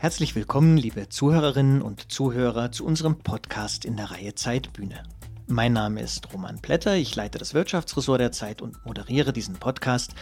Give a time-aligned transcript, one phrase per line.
[0.00, 5.02] Herzlich willkommen, liebe Zuhörerinnen und Zuhörer, zu unserem Podcast in der Reihe Zeitbühne.
[5.46, 10.14] Mein Name ist Roman Plätter, ich leite das Wirtschaftsressort der Zeit und moderiere diesen Podcast,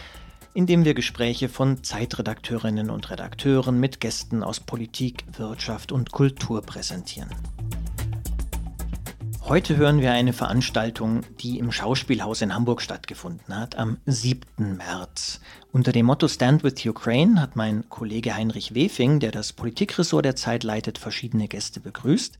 [0.53, 6.61] in dem wir Gespräche von Zeitredakteurinnen und Redakteuren mit Gästen aus Politik, Wirtschaft und Kultur
[6.61, 7.29] präsentieren.
[9.49, 14.77] Heute hören wir eine Veranstaltung, die im Schauspielhaus in Hamburg stattgefunden hat, am 7.
[14.77, 15.39] März.
[15.71, 20.35] Unter dem Motto Stand with Ukraine hat mein Kollege Heinrich Wefing, der das Politikressort der
[20.35, 22.37] Zeit leitet, verschiedene Gäste begrüßt.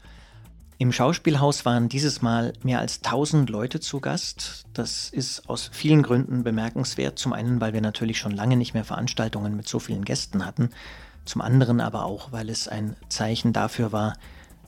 [0.78, 4.66] Im Schauspielhaus waren dieses Mal mehr als 1000 Leute zu Gast.
[4.76, 7.18] Das ist aus vielen Gründen bemerkenswert.
[7.18, 10.70] Zum einen, weil wir natürlich schon lange nicht mehr Veranstaltungen mit so vielen Gästen hatten.
[11.26, 14.14] Zum anderen aber auch, weil es ein Zeichen dafür war,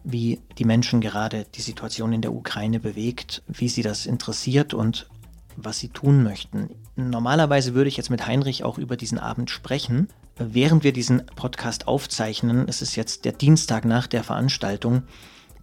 [0.03, 5.07] wie die Menschen gerade die Situation in der Ukraine bewegt, wie sie das interessiert und
[5.55, 6.69] was sie tun möchten.
[6.95, 10.07] Normalerweise würde ich jetzt mit Heinrich auch über diesen Abend sprechen.
[10.37, 15.03] Während wir diesen Podcast aufzeichnen, es ist jetzt der Dienstag nach der Veranstaltung,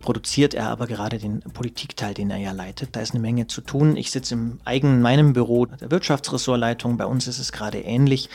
[0.01, 2.95] produziert er aber gerade den Politikteil, den er ja leitet.
[2.95, 3.97] Da ist eine Menge zu tun.
[3.97, 6.97] Ich sitze im eigenen meinem Büro der Wirtschaftsressortleitung.
[6.97, 8.29] Bei uns ist es gerade ähnlich.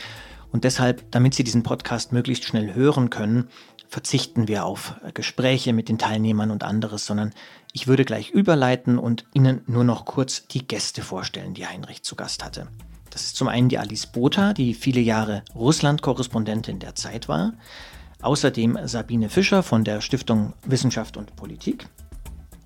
[0.52, 3.48] Und deshalb, damit Sie diesen Podcast möglichst schnell hören können,
[3.94, 7.32] verzichten wir auf Gespräche mit den Teilnehmern und anderes, sondern
[7.74, 12.16] ich würde gleich überleiten und Ihnen nur noch kurz die Gäste vorstellen, die Heinrich zu
[12.16, 12.68] Gast hatte.
[13.12, 17.54] Das ist zum einen die Alice Botha, die viele Jahre Russland-Korrespondentin der Zeit war.
[18.24, 21.86] Außerdem Sabine Fischer von der Stiftung Wissenschaft und Politik.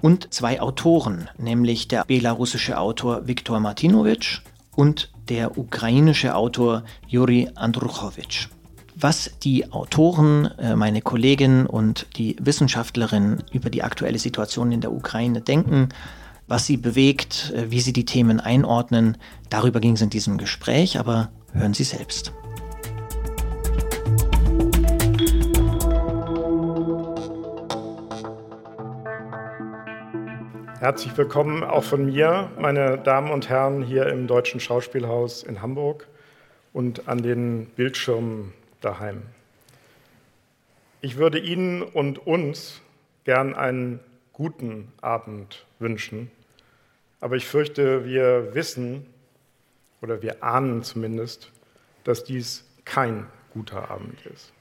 [0.02, 4.44] Und zwei Autoren, nämlich der belarussische Autor Viktor Martinovich
[4.78, 8.48] und der ukrainische Autor Juri Andruchowitsch
[8.99, 14.91] was die Autoren, äh, meine Kollegin und die Wissenschaftlerin über die aktuelle Situation in der
[14.91, 15.89] Ukraine denken,
[16.47, 19.17] was sie bewegt, äh, wie sie die Themen einordnen.
[19.51, 22.33] Darüber ging es in diesem Gespräch, aber hören Sie selbst.
[30.80, 36.07] Herzlich willkommen auch von mir, meine Damen und Herren, hier im Deutschen Schauspielhaus in Hamburg
[36.73, 39.23] und an den Bildschirmen daheim.
[41.02, 42.82] Ich würde Ihnen und uns
[43.23, 43.99] gern einen
[44.33, 46.32] guten Abend wünschen,
[47.20, 49.05] aber ich fürchte, wir wissen
[50.02, 51.52] oder wir ahnen zumindest,
[52.04, 54.52] dass dies kein guter Abend ist.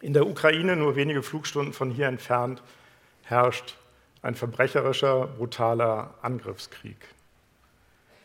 [0.00, 2.62] In der Ukraine, nur wenige Flugstunden von hier entfernt,
[3.24, 3.76] herrscht
[4.22, 6.96] ein verbrecherischer, brutaler Angriffskrieg.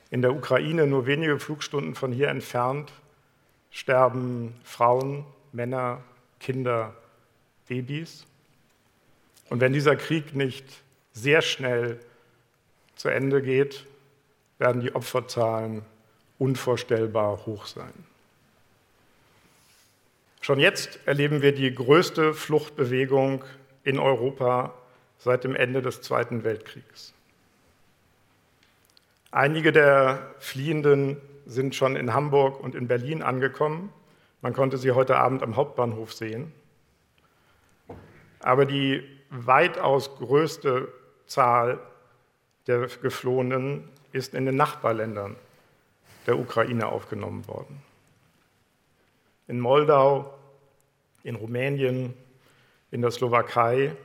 [0.09, 2.91] In der Ukraine, nur wenige Flugstunden von hier entfernt,
[3.75, 6.01] sterben Frauen, Männer,
[6.39, 6.95] Kinder,
[7.67, 8.25] Babys.
[9.49, 10.65] Und wenn dieser Krieg nicht
[11.11, 11.99] sehr schnell
[12.95, 13.85] zu Ende geht,
[14.59, 15.81] werden die Opferzahlen
[16.39, 17.93] unvorstellbar hoch sein.
[20.39, 23.43] Schon jetzt erleben wir die größte Fluchtbewegung
[23.83, 24.73] in Europa
[25.19, 27.13] seit dem Ende des Zweiten Weltkriegs.
[29.31, 33.91] Einige der Fliehenden sind schon in Hamburg und in Berlin angekommen.
[34.41, 36.51] Man konnte sie heute Abend am Hauptbahnhof sehen.
[38.39, 40.91] Aber die weitaus größte
[41.25, 41.79] Zahl
[42.67, 45.35] der Geflohenen ist in den Nachbarländern
[46.25, 47.81] der Ukraine aufgenommen worden.
[49.47, 50.33] In Moldau,
[51.23, 52.13] in Rumänien,
[52.91, 53.95] in der Slowakei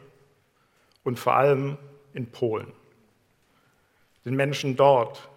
[1.04, 1.78] und vor allem
[2.12, 2.72] in Polen.
[4.24, 5.29] Den Menschen dort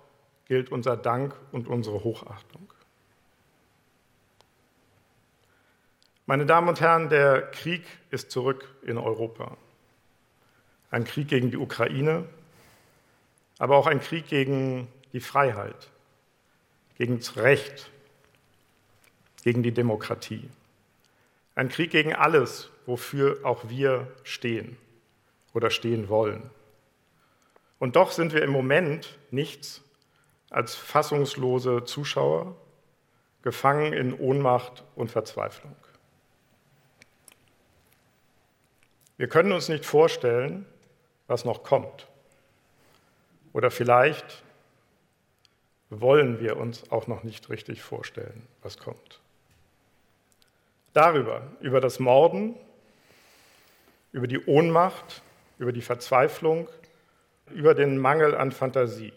[0.53, 2.71] gilt unser Dank und unsere Hochachtung.
[6.27, 7.81] Meine Damen und Herren, der Krieg
[8.11, 9.57] ist zurück in Europa.
[10.91, 12.25] Ein Krieg gegen die Ukraine,
[13.57, 15.89] aber auch ein Krieg gegen die Freiheit,
[16.99, 17.89] gegen das Recht,
[19.43, 20.47] gegen die Demokratie.
[21.55, 24.77] Ein Krieg gegen alles, wofür auch wir stehen
[25.55, 26.47] oder stehen wollen.
[27.79, 29.81] Und doch sind wir im Moment nichts
[30.53, 32.55] als fassungslose Zuschauer,
[33.41, 35.75] gefangen in Ohnmacht und Verzweiflung.
[39.17, 40.65] Wir können uns nicht vorstellen,
[41.27, 42.07] was noch kommt.
[43.51, 44.43] Oder vielleicht
[45.89, 49.21] wollen wir uns auch noch nicht richtig vorstellen, was kommt.
[50.93, 52.55] Darüber, über das Morden,
[54.11, 55.23] über die Ohnmacht,
[55.57, 56.69] über die Verzweiflung,
[57.49, 59.13] über den Mangel an Fantasie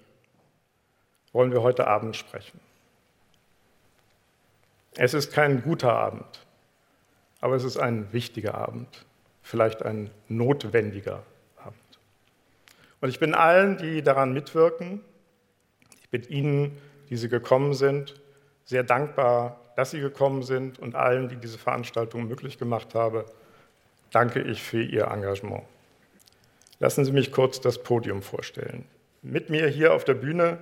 [1.36, 2.58] wollen wir heute Abend sprechen.
[4.96, 6.46] Es ist kein guter Abend,
[7.40, 9.04] aber es ist ein wichtiger Abend,
[9.42, 11.22] vielleicht ein notwendiger
[11.58, 11.76] Abend.
[13.00, 15.02] Und ich bin allen, die daran mitwirken,
[16.00, 16.78] ich bin Ihnen,
[17.10, 18.20] die Sie gekommen sind,
[18.64, 23.24] sehr dankbar dass Sie gekommen sind und allen, die diese Veranstaltung möglich gemacht haben,
[24.10, 25.64] danke ich für Ihr Engagement.
[26.80, 28.86] Lassen Sie mich kurz das Podium vorstellen.
[29.20, 30.58] Mit mir hier auf der Bühne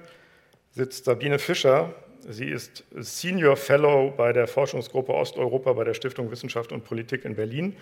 [0.74, 1.94] sitzt Sabine Fischer.
[2.28, 7.36] Sie ist Senior Fellow bei der Forschungsgruppe Osteuropa bei der Stiftung Wissenschaft und Politik in
[7.36, 7.76] Berlin.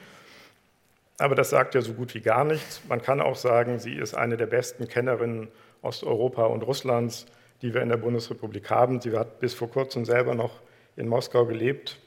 [1.19, 2.83] Aber das sagt ja so gut wie gar nichts.
[2.89, 5.49] Man kann auch sagen, sie ist eine der besten Kennerinnen
[5.81, 7.27] Osteuropa und Russlands,
[7.62, 9.00] die wir in der Bundesrepublik haben.
[9.00, 10.61] Sie hat bis vor kurzem selber noch
[10.97, 11.99] in Moskau gelebt.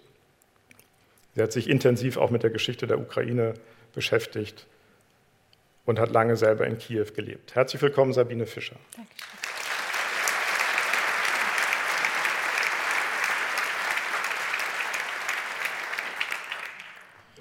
[1.34, 3.54] Sie hat sich intensiv auch mit der Geschichte der Ukraine
[3.94, 4.68] beschäftigt
[5.86, 7.56] und hat lange selber in Kiew gelebt.
[7.56, 8.76] Herzlich willkommen, Sabine Fischer.
[8.96, 9.25] Dankeschön.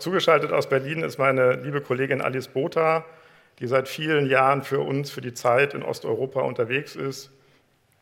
[0.05, 3.06] Zugeschaltet aus Berlin ist meine liebe Kollegin Alice Botha,
[3.59, 7.31] die seit vielen Jahren für uns, für die Zeit in Osteuropa unterwegs ist.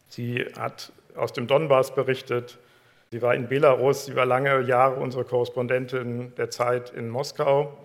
[0.09, 2.59] Sie hat aus dem Donbass berichtet,
[3.13, 7.79] sie war in Belarus, sie war lange Jahre unsere Korrespondentin der Zeit in Moskau.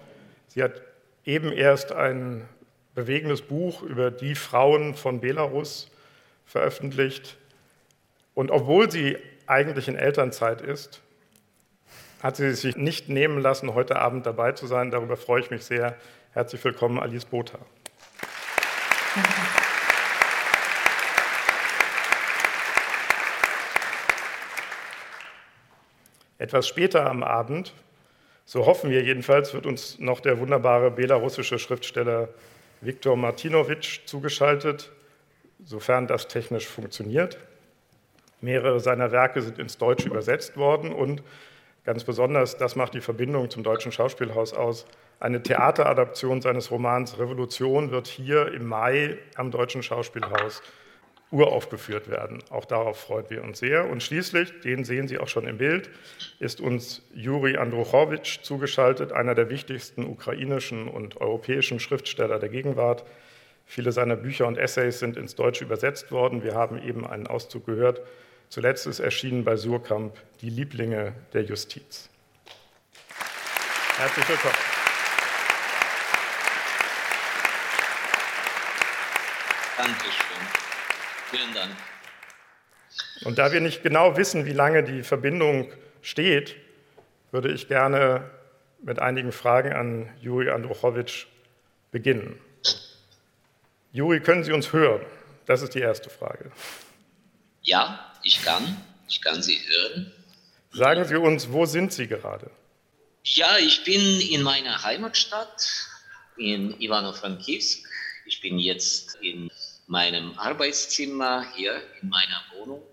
[0.47, 0.81] Sie hat
[1.23, 2.49] eben erst ein
[2.95, 5.91] bewegendes Buch über die Frauen von Belarus
[6.47, 7.37] veröffentlicht.
[8.33, 9.15] Und obwohl sie
[9.45, 11.03] eigentlich in Elternzeit ist,
[12.21, 14.91] hat sie sich nicht nehmen lassen, heute Abend dabei zu sein.
[14.91, 15.95] Darüber freue ich mich sehr.
[16.31, 17.59] Herzlich willkommen, Alice Botha.
[26.39, 27.73] Etwas später am Abend,
[28.45, 32.29] so hoffen wir jedenfalls, wird uns noch der wunderbare belarussische Schriftsteller
[32.79, 34.91] Viktor Martinowitsch zugeschaltet,
[35.65, 37.39] sofern das technisch funktioniert.
[38.39, 41.23] Mehrere seiner Werke sind ins Deutsche übersetzt worden und
[41.87, 44.85] Ganz besonders, das macht die Verbindung zum Deutschen Schauspielhaus aus.
[45.21, 50.61] Eine Theateradaption seines Romans Revolution wird hier im Mai am Deutschen Schauspielhaus
[51.31, 52.43] uraufgeführt werden.
[52.49, 53.89] Auch darauf freuen wir uns sehr.
[53.89, 55.89] Und schließlich, den sehen Sie auch schon im Bild,
[56.39, 63.05] ist uns Juri Andruchowitsch zugeschaltet, einer der wichtigsten ukrainischen und europäischen Schriftsteller der Gegenwart.
[63.65, 66.43] Viele seiner Bücher und Essays sind ins Deutsche übersetzt worden.
[66.43, 68.01] Wir haben eben einen Auszug gehört
[68.49, 72.09] Zuletzt ist erschienen bei Surkamp Die Lieblinge der Justiz.
[73.97, 74.55] Herzlich willkommen.
[79.77, 80.37] Dankeschön.
[81.29, 81.71] Vielen Dank.
[83.25, 85.71] Und da wir nicht genau wissen, wie lange die Verbindung
[86.01, 86.55] steht,
[87.31, 88.29] würde ich gerne
[88.81, 91.25] mit einigen Fragen an Juri Andruchowitsch
[91.91, 92.39] beginnen.
[93.91, 95.01] Juri, können Sie uns hören?
[95.47, 96.51] Das ist die erste Frage.
[97.61, 98.63] Ja, ich kann.
[99.07, 100.11] Ich kann Sie hören.
[100.73, 102.51] Sagen Sie uns, wo sind Sie gerade?
[103.23, 105.87] Ja, ich bin in meiner Heimatstadt
[106.37, 107.87] in Ivano-Frankivsk.
[108.25, 109.49] Ich bin jetzt in
[109.87, 112.85] meinem Arbeitszimmer hier in meiner Wohnung.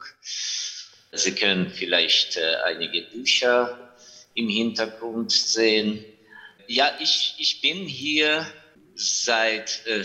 [1.13, 3.95] Sie können vielleicht äh, einige Bücher
[4.35, 6.05] im Hintergrund sehen.
[6.69, 8.47] Ja, ich, ich bin hier
[8.95, 10.05] seit, äh,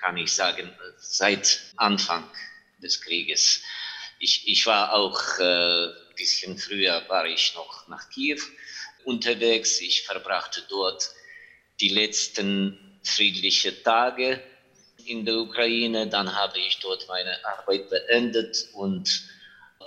[0.00, 2.24] kann ich sagen, seit Anfang
[2.82, 3.62] des Krieges.
[4.22, 8.38] Ich, ich war auch äh, ein bisschen früher, war ich noch nach Kiew
[9.04, 9.80] unterwegs.
[9.80, 11.10] Ich verbrachte dort
[11.80, 14.40] die letzten friedlichen Tage
[15.06, 16.06] in der Ukraine.
[16.06, 19.28] Dann habe ich dort meine Arbeit beendet und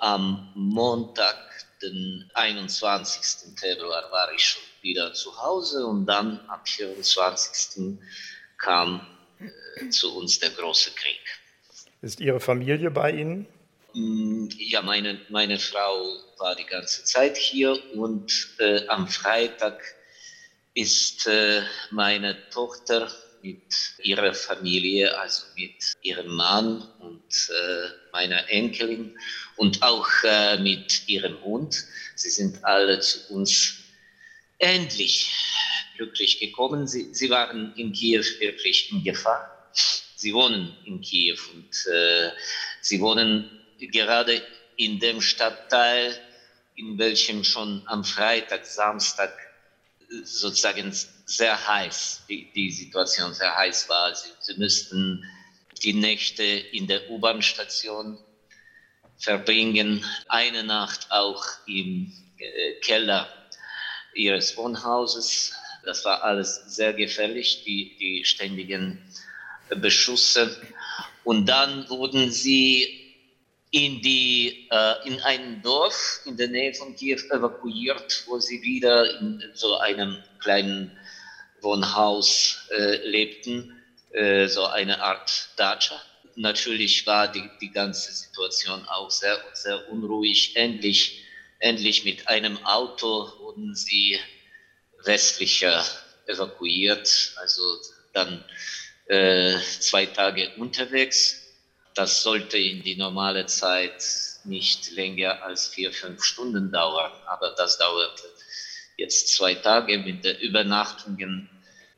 [0.02, 1.38] am Montag,
[1.82, 3.58] den 21.
[3.58, 7.98] Februar, war ich schon wieder zu Hause und dann am 24.
[8.58, 9.08] kam
[9.40, 11.22] äh, zu uns der große Krieg.
[12.02, 13.48] Ist Ihre Familie bei Ihnen?
[13.96, 16.04] Mm, ja, meine, meine Frau
[16.38, 19.82] war die ganze Zeit hier und äh, am Freitag
[20.74, 21.62] ist äh,
[21.92, 23.10] meine Tochter
[23.42, 23.64] mit
[24.04, 29.18] ihrer Familie, also mit ihrem Mann und äh, meiner Enkelin
[29.56, 31.86] und auch äh, mit ihrem Hund.
[32.16, 33.76] Sie sind alle zu uns
[34.58, 35.32] endlich
[35.96, 36.86] glücklich gekommen.
[36.86, 39.72] Sie, sie waren in Kiew wirklich in Gefahr.
[40.16, 42.32] Sie wohnen in Kiew und äh,
[42.82, 44.42] sie wohnen gerade
[44.78, 46.20] in dem Stadtteil,
[46.76, 49.34] in welchem schon am Freitag, Samstag
[50.24, 50.94] sozusagen
[51.26, 54.14] sehr heiß, die, die Situation sehr heiß war.
[54.16, 55.24] Sie, sie müssten
[55.84, 58.18] die Nächte in der U-Bahn-Station
[59.18, 63.28] verbringen, eine Nacht auch im äh, Keller
[64.14, 65.54] ihres Wohnhauses.
[65.84, 69.02] Das war alles sehr gefährlich, die, die ständigen
[69.70, 70.56] Beschüsse.
[71.24, 73.05] Und dann wurden sie
[73.76, 79.20] in, die, äh, in ein Dorf in der Nähe von Kiew evakuiert, wo sie wieder
[79.20, 80.98] in so einem kleinen
[81.60, 86.02] Wohnhaus äh, lebten, äh, so eine Art Dacha.
[86.38, 90.56] Natürlich war die, die ganze Situation auch sehr, sehr unruhig.
[90.56, 91.26] Endlich,
[91.60, 94.18] endlich mit einem Auto wurden sie
[95.04, 95.84] westlicher
[96.28, 97.62] evakuiert, also
[98.14, 98.42] dann
[99.08, 101.45] äh, zwei Tage unterwegs.
[101.96, 104.04] Das sollte in die normale Zeit
[104.44, 108.24] nicht länger als vier, fünf Stunden dauern, aber das dauerte
[108.98, 111.50] jetzt zwei Tage mit den Übernachtungen,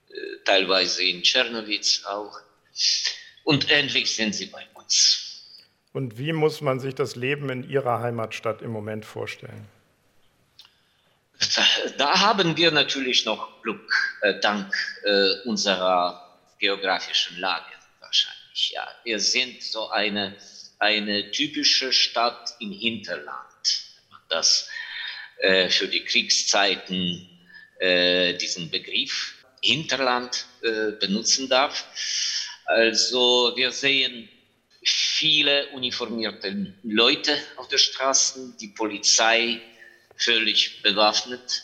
[0.09, 0.13] äh,
[0.45, 2.39] teilweise in Tschernowitz auch.
[3.43, 5.27] Und endlich sind sie bei uns.
[5.93, 9.67] Und wie muss man sich das Leben in Ihrer Heimatstadt im Moment vorstellen?
[11.97, 14.73] Da haben wir natürlich noch Glück, äh, dank
[15.03, 17.76] äh, unserer geografischen Lage.
[18.57, 20.35] Ja, wir sind so eine,
[20.79, 23.29] eine typische Stadt im Hinterland,
[23.99, 24.67] wenn man das
[25.37, 27.29] äh, für die Kriegszeiten
[27.79, 31.85] äh, diesen Begriff Hinterland äh, benutzen darf.
[32.65, 34.27] Also wir sehen
[34.83, 39.61] viele uniformierte Leute auf den Straßen, die Polizei
[40.15, 41.63] völlig bewaffnet,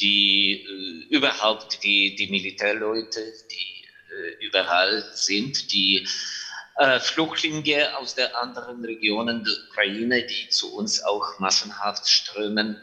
[0.00, 3.75] die äh, überhaupt die, die Militärleute, die
[4.40, 6.06] überall sind, die
[6.76, 12.78] äh, Flüchtlinge aus den anderen Regionen der Ukraine, die zu uns auch massenhaft strömen,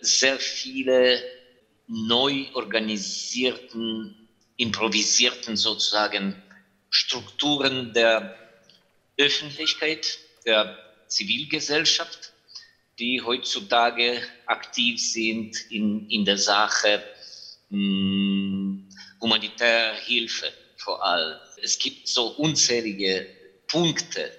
[0.00, 1.22] sehr viele
[1.86, 6.42] neu organisierten, improvisierten sozusagen
[6.90, 8.36] Strukturen der
[9.18, 10.78] Öffentlichkeit, der
[11.08, 12.32] Zivilgesellschaft,
[12.98, 17.02] die heutzutage aktiv sind in, in der Sache
[17.70, 18.43] mh, hm,
[19.24, 21.38] humanitärer Hilfe vor allem.
[21.62, 23.26] Es gibt so unzählige
[23.66, 24.30] Punkte,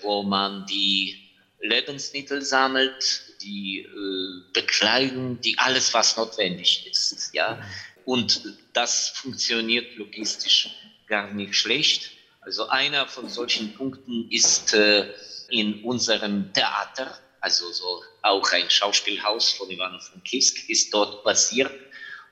[0.00, 1.18] wo man die
[1.60, 7.34] Lebensmittel sammelt, die äh, Bekleidung, die alles, was notwendig ist.
[7.34, 7.62] Ja?
[8.06, 8.40] Und
[8.72, 10.70] das funktioniert logistisch
[11.06, 12.10] gar nicht schlecht.
[12.40, 15.12] Also einer von solchen Punkten ist äh,
[15.50, 21.72] in unserem Theater, also so auch ein Schauspielhaus von Ivan Frankivsk ist dort basiert.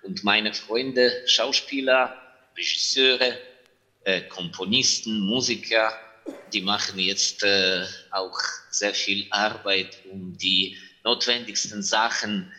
[0.05, 2.17] Und meine Freunde, Schauspieler,
[2.57, 3.39] Regisseure,
[4.05, 5.99] äh, Komponisten, Musiker,
[6.53, 8.39] die machen jetzt äh, auch
[8.71, 12.53] sehr viel Arbeit, um die notwendigsten Sachen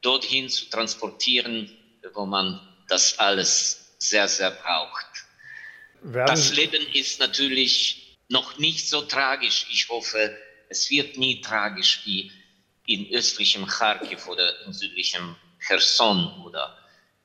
[0.00, 1.70] dorthin zu transportieren,
[2.14, 5.06] wo man das alles sehr, sehr braucht.
[6.02, 9.66] Werden das Leben ist natürlich noch nicht so tragisch.
[9.70, 10.36] Ich hoffe,
[10.68, 12.32] es wird nie tragisch wie
[12.86, 16.81] in östlichem Kharkiv oder in südlichem Cherson oder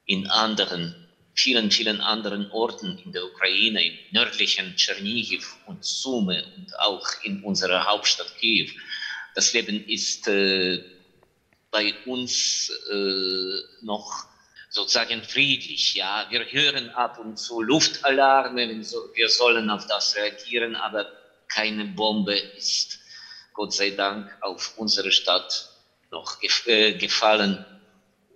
[0.07, 0.95] in anderen,
[1.35, 7.43] vielen, vielen anderen Orten in der Ukraine, im nördlichen Tschernihiv und Sume und auch in
[7.43, 8.71] unserer Hauptstadt Kiew.
[9.35, 10.83] Das Leben ist äh,
[11.69, 14.25] bei uns äh, noch
[14.69, 15.93] sozusagen friedlich.
[15.93, 18.67] Ja, wir hören ab und zu Luftalarme,
[19.13, 21.05] wir sollen auf das reagieren, aber
[21.47, 22.99] keine Bombe ist
[23.53, 25.69] Gott sei Dank auf unsere Stadt
[26.11, 27.65] noch äh, gefallen.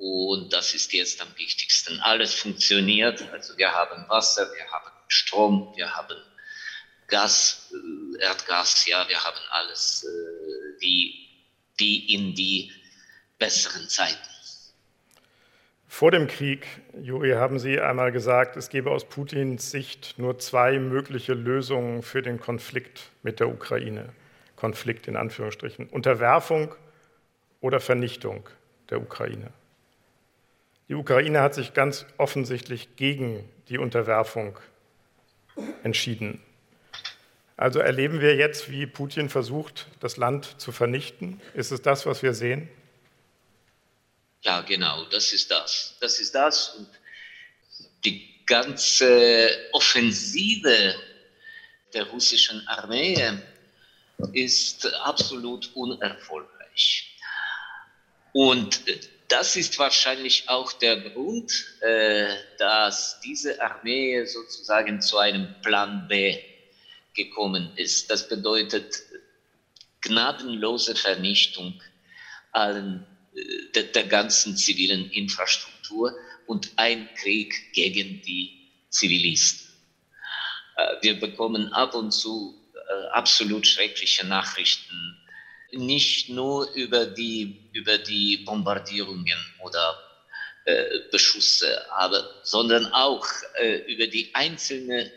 [0.01, 1.99] Und das ist jetzt am wichtigsten.
[1.99, 3.21] Alles funktioniert.
[3.31, 6.17] Also wir haben Wasser, wir haben Strom, wir haben
[7.07, 10.07] Gas, äh, Erdgas, ja, wir haben alles
[10.79, 11.29] wie,
[11.77, 12.71] wie in die
[13.37, 14.17] besseren Zeiten.
[15.87, 16.65] Vor dem Krieg,
[16.99, 22.23] Juri, haben Sie einmal gesagt, es gebe aus Putins Sicht nur zwei mögliche Lösungen für
[22.23, 24.09] den Konflikt mit der Ukraine.
[24.55, 25.89] Konflikt in Anführungsstrichen.
[25.89, 26.73] Unterwerfung
[27.59, 28.49] oder Vernichtung
[28.89, 29.51] der Ukraine.
[30.91, 34.59] Die Ukraine hat sich ganz offensichtlich gegen die Unterwerfung
[35.83, 36.41] entschieden.
[37.55, 41.39] Also erleben wir jetzt, wie Putin versucht, das Land zu vernichten?
[41.53, 42.67] Ist es das, was wir sehen?
[44.41, 45.95] Ja, genau, das ist das.
[46.01, 46.75] Das ist das.
[46.75, 46.89] Und
[48.03, 50.93] die ganze Offensive
[51.93, 53.39] der russischen Armee
[54.33, 57.17] ist absolut unerfolgreich.
[58.33, 58.81] Und
[59.31, 66.37] das ist wahrscheinlich auch der Grund, äh, dass diese Armee sozusagen zu einem Plan B
[67.13, 68.11] gekommen ist.
[68.11, 69.01] Das bedeutet
[70.01, 71.81] gnadenlose Vernichtung
[72.51, 76.13] allen, äh, der, der ganzen zivilen Infrastruktur
[76.47, 79.69] und ein Krieg gegen die Zivilisten.
[80.75, 85.20] Äh, wir bekommen ab und zu äh, absolut schreckliche Nachrichten,
[85.71, 89.97] nicht nur über die, über die Bombardierungen oder
[90.65, 93.25] äh, Beschüsse, aber, sondern auch
[93.59, 95.11] äh, über die einzelne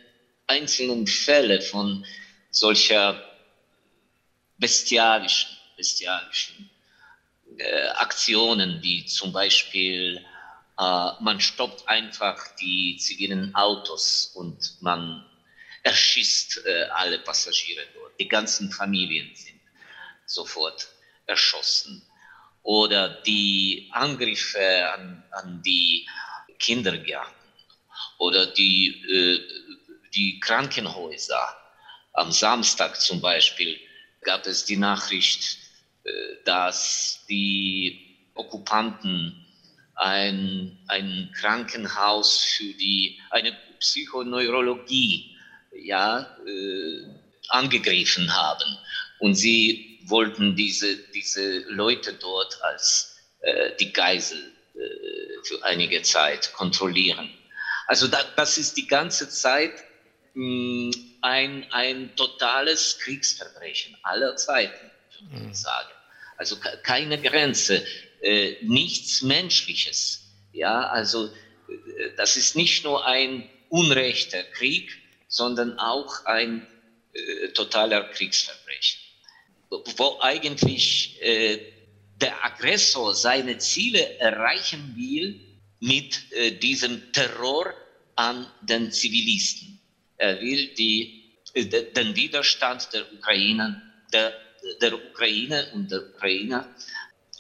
[0.46, 2.04] einzelnen Fälle von
[2.50, 3.23] solcher
[4.58, 6.70] bestialischen, bestialischen
[7.58, 10.18] äh, Aktionen, wie zum Beispiel
[10.78, 15.25] äh, man stoppt einfach die zivilen Autos und man
[15.82, 18.18] erschießt äh, alle Passagiere dort.
[18.18, 19.53] Die ganzen Familien sind
[20.26, 20.88] sofort
[21.26, 22.02] erschossen.
[22.64, 26.09] oder die Angriffe an, an die
[26.59, 27.35] Kindergärten
[28.19, 29.38] oder die, äh,
[30.14, 31.57] die Krankenhäuser.
[32.14, 33.78] Am Samstag zum Beispiel
[34.23, 35.59] gab es die Nachricht,
[36.04, 36.11] äh,
[36.45, 39.45] dass die Okkupanten
[39.97, 45.37] ein, ein Krankenhaus für die, eine Psychoneurologie
[45.83, 47.04] ja, äh,
[47.49, 48.78] angegriffen haben.
[49.19, 54.38] Und sie wollten diese, diese Leute dort als äh, die Geisel
[54.75, 54.78] äh,
[55.44, 57.30] für einige Zeit kontrollieren.
[57.87, 59.73] Also da, das ist die ganze Zeit
[60.34, 64.90] mh, hm, ein, ein totales Kriegsverbrechen aller Zeiten,
[65.30, 65.54] würde ich mhm.
[65.54, 65.90] sagen.
[66.37, 67.84] Also keine Grenze,
[68.20, 70.23] äh, nichts Menschliches.
[70.52, 74.90] Ja, also äh, das ist nicht nur ein unrechter Krieg,
[75.28, 76.66] sondern auch ein
[77.12, 79.00] äh, totaler Kriegsverbrechen,
[79.71, 81.59] wo eigentlich äh,
[82.21, 85.40] der Aggressor seine Ziele erreichen will
[85.80, 87.75] mit äh, diesem Terror
[88.16, 89.80] an den Zivilisten.
[90.16, 94.33] Er will die, äh, den Widerstand der Ukraine, der,
[94.80, 96.68] der Ukraine und der Ukrainer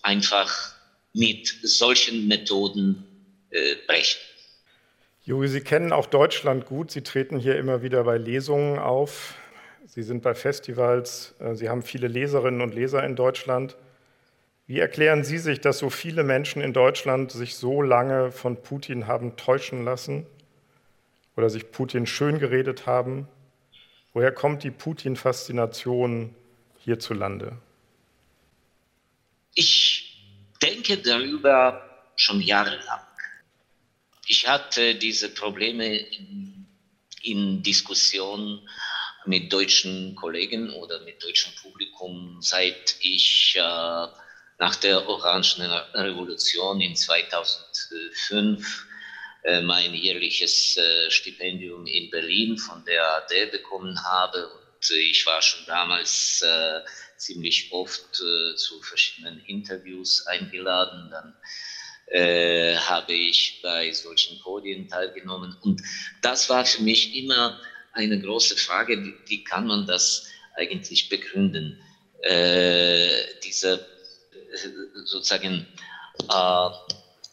[0.02, 0.74] einfach
[1.12, 3.04] mit solchen Methoden
[3.50, 4.20] äh, brechen.
[5.22, 6.90] Juri, Sie kennen auch Deutschland gut.
[6.90, 9.36] Sie treten hier immer wieder bei Lesungen auf.
[9.94, 11.36] Sie sind bei Festivals.
[11.38, 13.76] Äh, Sie haben viele Leserinnen und Leser in Deutschland.
[14.66, 19.06] Wie erklären Sie sich, dass so viele Menschen in Deutschland sich so lange von Putin
[19.06, 20.26] haben täuschen lassen
[21.36, 23.28] oder sich Putin schön geredet haben?
[24.14, 26.34] Woher kommt die Putin-Faszination
[26.80, 27.56] hierzulande?
[29.54, 30.18] Ich
[30.60, 33.00] denke darüber schon jahrelang.
[34.26, 36.66] Ich hatte diese Probleme in,
[37.22, 38.60] in Diskussionen
[39.26, 44.06] mit deutschen Kollegen oder mit deutschem Publikum, seit ich äh,
[44.58, 48.86] nach der Orangen Revolution in 2005
[49.44, 54.48] äh, mein jährliches äh, Stipendium in Berlin von der AD bekommen habe.
[54.48, 56.80] Und ich war schon damals äh,
[57.18, 61.10] ziemlich oft zu verschiedenen Interviews eingeladen.
[61.10, 61.34] Dann
[62.80, 65.56] habe ich bei solchen Podien teilgenommen.
[65.62, 65.80] Und
[66.20, 67.58] das war für mich immer
[67.94, 71.80] eine große Frage, wie, kann man das eigentlich begründen?
[72.20, 73.08] Äh,
[73.42, 73.78] diese äh,
[75.04, 75.66] sozusagen
[76.30, 76.68] äh,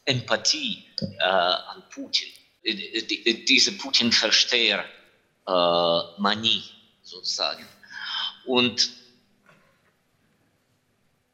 [0.06, 2.30] Empathie äh, an Putin,
[2.64, 6.64] äh, die, diese Putin-Versteher-Manie
[7.04, 7.68] sozusagen.
[8.46, 8.90] Und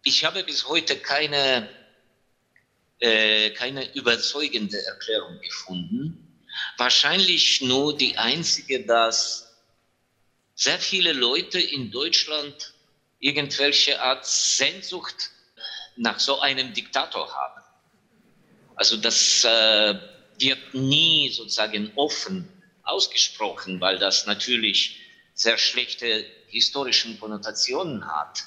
[0.04, 1.70] ich habe bis heute keine
[3.00, 6.27] äh, keine überzeugende Erklärung gefunden.
[6.78, 9.48] Wahrscheinlich nur die einzige, dass
[10.56, 12.74] sehr viele Leute in Deutschland
[13.20, 15.32] irgendwelche Art Sehnsucht
[15.96, 17.62] nach so einem Diktator haben.
[18.76, 20.00] Also das äh,
[20.40, 22.48] wird nie sozusagen offen
[22.84, 25.00] ausgesprochen, weil das natürlich
[25.34, 28.44] sehr schlechte historische Konnotationen hat.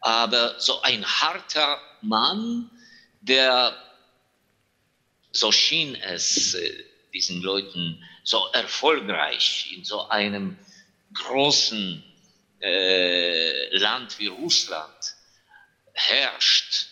[0.00, 2.70] Aber so ein harter Mann,
[3.20, 3.74] der,
[5.32, 10.58] so schien es äh, diesen Leuten, so erfolgreich in so einem
[11.14, 12.02] großen
[12.60, 15.14] äh, Land wie Russland
[15.92, 16.88] herrscht,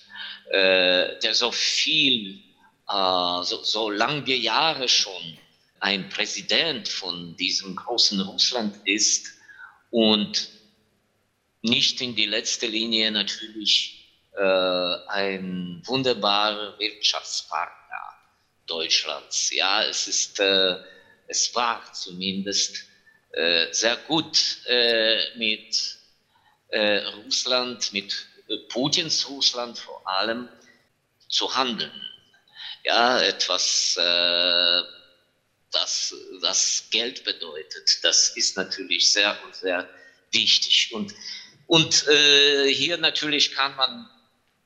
[0.51, 2.39] äh, der so viel,
[2.89, 5.39] äh, so, so lange Jahre schon
[5.81, 9.35] ein Präsident von diesem großen Russland ist
[9.91, 10.49] und
[11.63, 14.03] nicht in die letzte Linie natürlich
[14.37, 17.82] äh, ein wunderbarer Wirtschaftspartner
[18.73, 19.51] Deutschlands.
[19.51, 20.77] Ja, es ist, äh,
[21.27, 22.87] es war zumindest
[23.33, 25.99] äh, sehr gut äh, mit
[26.69, 28.27] äh, Russland, mit
[28.69, 30.49] Putins Russland vor allem
[31.29, 31.93] zu handeln.
[32.85, 34.83] Ja, etwas, äh,
[35.71, 39.89] das, das Geld bedeutet, das ist natürlich sehr, sehr
[40.31, 40.91] wichtig.
[40.93, 41.15] Und,
[41.67, 42.05] und
[42.69, 44.11] hier natürlich kann man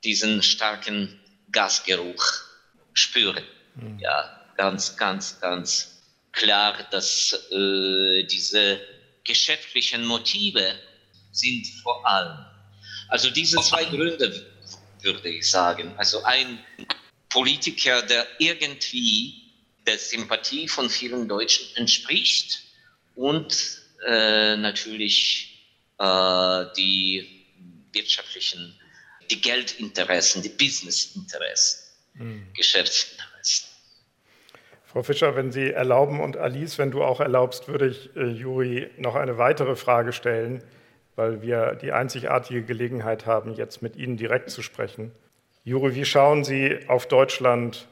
[0.03, 1.17] diesen starken
[1.51, 2.41] Gasgeruch
[2.93, 3.45] spüren.
[3.77, 3.99] Mhm.
[3.99, 8.79] Ja, ganz, ganz, ganz klar, dass äh, diese
[9.23, 10.75] geschäftlichen Motive
[11.31, 12.45] sind vor allem.
[13.09, 14.45] Also diese zwei Gründe
[15.01, 15.93] würde ich sagen.
[15.97, 16.59] Also ein
[17.29, 19.43] Politiker, der irgendwie
[19.85, 22.59] der Sympathie von vielen Deutschen entspricht
[23.15, 25.65] und äh, natürlich
[25.99, 27.45] äh, die
[27.93, 28.77] wirtschaftlichen
[29.29, 31.79] die Geldinteressen, die Businessinteressen,
[32.13, 32.53] mhm.
[32.53, 33.36] Geschäftsinteressen.
[34.87, 38.89] Frau Fischer, wenn Sie erlauben und Alice, wenn du auch erlaubst, würde ich äh, Juri
[38.97, 40.63] noch eine weitere Frage stellen,
[41.17, 45.11] weil wir die einzigartige Gelegenheit haben, jetzt mit Ihnen direkt zu sprechen.
[45.65, 47.87] Juri, wie schauen Sie auf Deutschland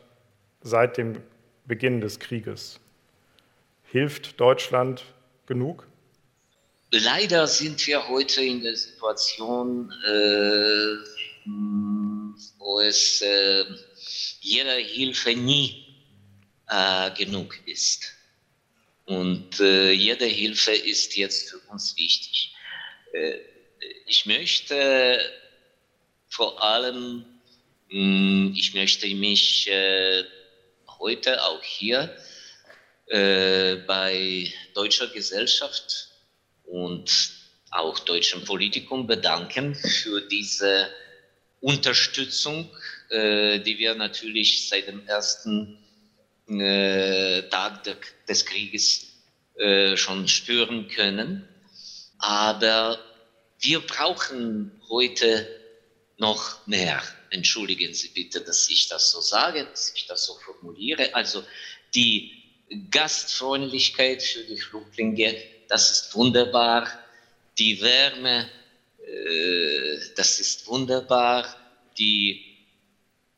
[0.62, 1.22] seit dem
[1.66, 2.80] Beginn des Krieges?
[3.84, 5.04] Hilft Deutschland
[5.48, 5.86] genug?
[6.92, 10.96] Leider sind wir heute in der Situation, äh,
[12.58, 13.66] wo es äh,
[14.40, 15.85] jeder Hilfe nie
[16.70, 18.14] äh, genug ist.
[19.06, 22.56] Und äh, jede Hilfe ist jetzt für uns wichtig.
[23.14, 23.38] Äh,
[24.08, 25.20] ich möchte
[26.28, 27.26] vor allem,
[27.90, 30.24] mh, hm, ich möchte mich äh,
[31.00, 32.16] heute auch hier
[33.08, 36.10] äh, bei deutscher Gesellschaft
[36.64, 37.12] und
[37.72, 40.90] auch deutschem Politikum bedanken für diese
[41.62, 42.70] Unterstützung,
[43.10, 45.85] äh, die wir natürlich seit dem ersten
[46.48, 47.96] Tag de,
[48.28, 49.08] des Krieges
[49.56, 51.48] äh, schon spüren können.
[52.20, 53.00] Aber
[53.60, 55.48] wir brauchen heute
[56.18, 57.02] noch mehr.
[57.30, 61.14] Entschuldigen Sie bitte, dass ich das so sage, dass ich das so formuliere.
[61.16, 61.44] Also
[61.94, 62.32] die
[62.92, 65.36] Gastfreundlichkeit für die Flüchtlinge,
[65.68, 66.88] das ist wunderbar.
[67.58, 68.50] Die Wärme,
[69.06, 71.56] äh, das ist wunderbar.
[71.98, 72.58] Die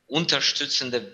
[0.07, 1.05] unterstützenden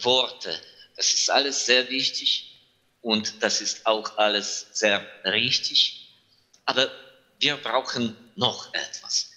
[0.00, 0.58] Worte,
[1.00, 2.60] das ist alles sehr wichtig
[3.00, 6.12] und das ist auch alles sehr richtig.
[6.66, 6.90] Aber
[7.38, 9.30] wir brauchen noch etwas.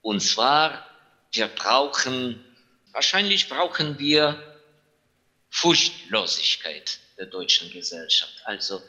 [0.00, 0.88] Und zwar,
[1.32, 2.42] wir brauchen,
[2.92, 4.58] wahrscheinlich brauchen wir
[5.50, 8.32] Furchtlosigkeit der deutschen Gesellschaft.
[8.44, 8.82] Also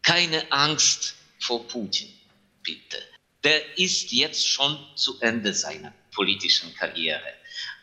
[0.00, 2.18] keine Angst vor Putin,
[2.62, 2.96] bitte.
[3.44, 7.34] Der ist jetzt schon zu Ende seiner politischen Karriere.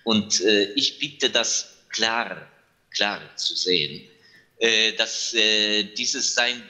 [0.05, 2.49] Und äh, ich bitte das klar,
[2.93, 4.07] klar zu sehen,
[4.57, 6.61] äh, dass äh, dieses sein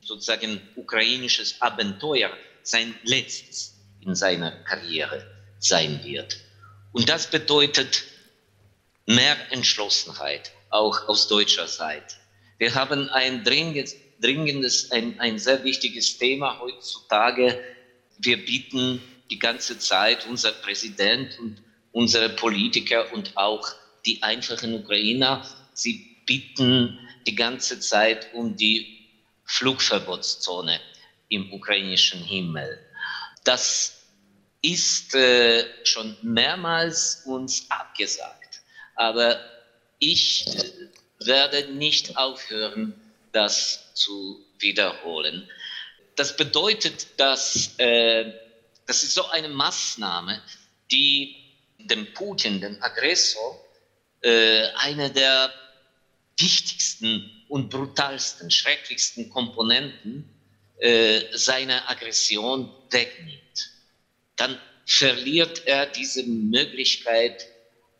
[0.00, 2.30] sozusagen ukrainisches Abenteuer
[2.62, 5.24] sein letztes in seiner Karriere
[5.58, 6.38] sein wird.
[6.92, 8.02] Und das bedeutet
[9.06, 12.16] mehr Entschlossenheit, auch aus deutscher Seite.
[12.58, 17.62] Wir haben ein dringendes, dringendes ein, ein sehr wichtiges Thema heutzutage.
[18.18, 23.72] Wir bieten die ganze Zeit, unser Präsident und unsere Politiker und auch
[24.06, 29.08] die einfachen Ukrainer, sie bitten die ganze Zeit um die
[29.44, 30.80] Flugverbotszone
[31.28, 32.78] im ukrainischen Himmel.
[33.44, 34.02] Das
[34.62, 38.60] ist äh, schon mehrmals uns abgesagt,
[38.94, 39.40] aber
[39.98, 42.94] ich äh, werde nicht aufhören,
[43.32, 45.48] das zu wiederholen.
[46.16, 48.32] Das bedeutet, dass äh,
[48.86, 50.42] das ist so eine Maßnahme,
[50.90, 51.36] die
[51.78, 53.64] dem Putin, dem Aggressor,
[54.22, 55.52] äh, eine der
[56.38, 60.28] wichtigsten und brutalsten, schrecklichsten Komponenten
[60.78, 63.70] äh, seiner Aggression wegnimmt.
[64.36, 67.46] Dann verliert er diese Möglichkeit,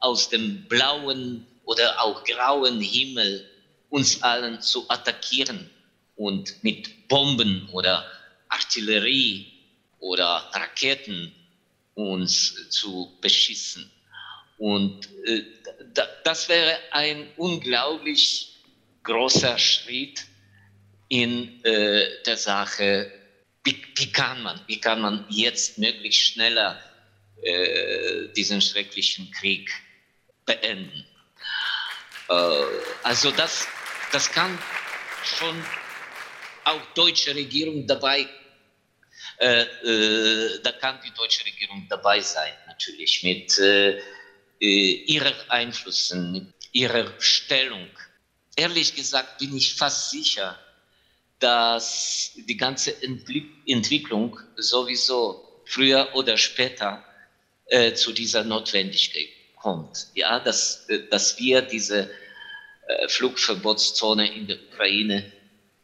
[0.00, 3.48] aus dem blauen oder auch grauen Himmel
[3.90, 5.68] uns allen zu attackieren
[6.16, 8.04] und mit Bomben oder
[8.48, 9.52] Artillerie
[9.98, 11.34] oder Raketen
[11.94, 13.90] uns zu beschissen.
[14.60, 15.42] Und äh,
[16.22, 18.58] das wäre ein unglaublich
[19.04, 20.26] großer Schritt
[21.08, 23.10] in äh, der Sache,
[23.64, 26.78] wie, wie, kann man, wie kann man jetzt möglichst schneller
[27.40, 29.70] äh, diesen schrecklichen Krieg
[30.44, 31.06] beenden.
[32.28, 32.34] Äh,
[33.02, 33.66] also das,
[34.12, 34.58] das kann
[35.24, 35.64] schon
[36.64, 38.28] auch deutsche Regierung dabei,
[39.38, 43.98] äh, äh, da kann die deutsche Regierung dabei sein, natürlich mit äh,
[44.60, 47.88] ihrer Einflüssen, ihrer Stellung.
[48.56, 50.58] Ehrlich gesagt bin ich fast sicher,
[51.38, 57.02] dass die ganze Entwicklung sowieso früher oder später
[57.66, 60.08] äh, zu dieser Notwendigkeit kommt.
[60.14, 62.10] Ja, dass, äh, dass wir diese
[62.86, 65.32] äh, Flugverbotszone in der Ukraine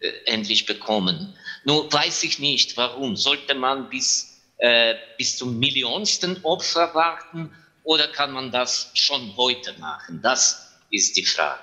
[0.00, 1.34] äh, endlich bekommen.
[1.64, 3.16] Nun weiß ich nicht, warum.
[3.16, 7.50] Sollte man bis, äh, bis zum millionsten Opfer warten
[7.86, 10.20] oder kann man das schon heute machen?
[10.20, 11.60] Das ist die Frage.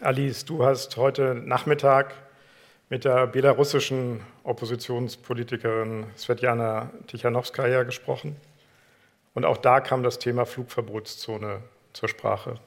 [0.00, 2.14] Alice, du hast heute Nachmittag
[2.88, 8.34] mit der belarussischen Oppositionspolitikerin Svetjana Tichanowskaja gesprochen.
[9.34, 12.58] Und auch da kam das Thema Flugverbotszone zur Sprache.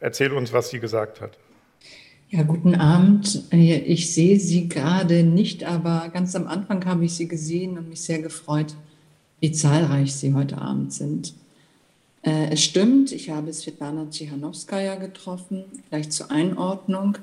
[0.00, 1.38] Erzähl uns, was sie gesagt hat.
[2.28, 3.44] Ja, guten Abend.
[3.52, 8.00] Ich sehe Sie gerade nicht, aber ganz am Anfang habe ich Sie gesehen und mich
[8.00, 8.74] sehr gefreut,
[9.38, 11.34] wie zahlreich Sie heute Abend sind.
[12.22, 17.16] Äh, es stimmt, ich habe Svetlana Tichanowskaja getroffen, vielleicht zur Einordnung.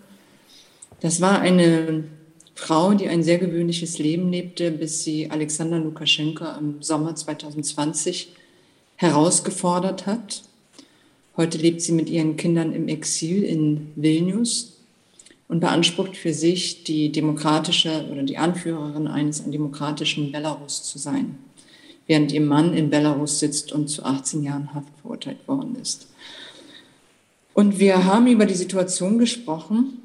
[1.02, 2.06] Das war eine
[2.56, 8.30] Frau, die ein sehr gewöhnliches Leben lebte, bis sie Alexander Lukaschenko im Sommer 2020
[8.96, 10.44] herausgefordert hat.
[11.36, 14.73] Heute lebt sie mit ihren Kindern im Exil in Vilnius
[15.54, 21.38] und beansprucht für sich, die demokratische oder die Anführerin eines demokratischen Belarus zu sein,
[22.08, 26.08] während ihr Mann in Belarus sitzt und zu 18 Jahren Haft verurteilt worden ist.
[27.54, 30.02] Und wir haben über die Situation gesprochen,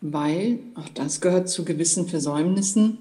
[0.00, 2.98] weil, auch das gehört zu gewissen Versäumnissen,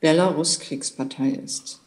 [0.00, 1.78] Belarus Kriegspartei ist.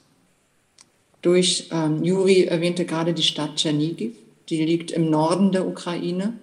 [1.22, 4.14] Durch ähm, Juri erwähnte gerade die Stadt Tschernigiv,
[4.48, 6.40] die liegt im Norden der Ukraine.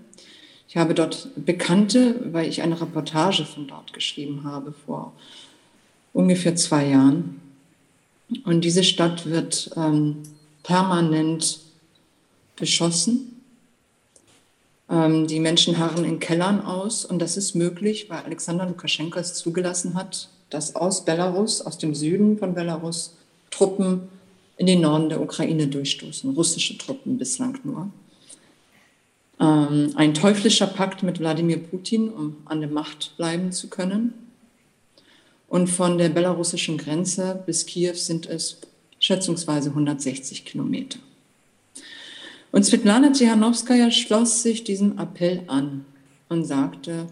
[0.72, 5.12] Ich habe dort Bekannte, weil ich eine Reportage von dort geschrieben habe vor
[6.14, 7.42] ungefähr zwei Jahren.
[8.46, 10.22] Und diese Stadt wird ähm,
[10.62, 11.60] permanent
[12.56, 13.42] beschossen
[14.88, 19.34] ähm, die Menschen harren in Kellern aus und das ist möglich, weil Alexander Lukaschenko es
[19.34, 23.18] zugelassen hat, dass aus Belarus, aus dem Süden von Belarus,
[23.50, 24.08] Truppen
[24.56, 27.90] in den Norden der Ukraine durchstoßen, russische Truppen bislang nur.
[29.40, 34.14] Ähm, ein teuflischer Pakt mit Wladimir Putin, um an der Macht bleiben zu können.
[35.48, 38.58] Und von der belarussischen Grenze bis Kiew sind es
[39.00, 40.98] schätzungsweise 160 Kilometer.
[42.52, 45.84] Und Svetlana Tsikhanowskaja schloss sich diesem Appell an
[46.28, 47.06] und sagte,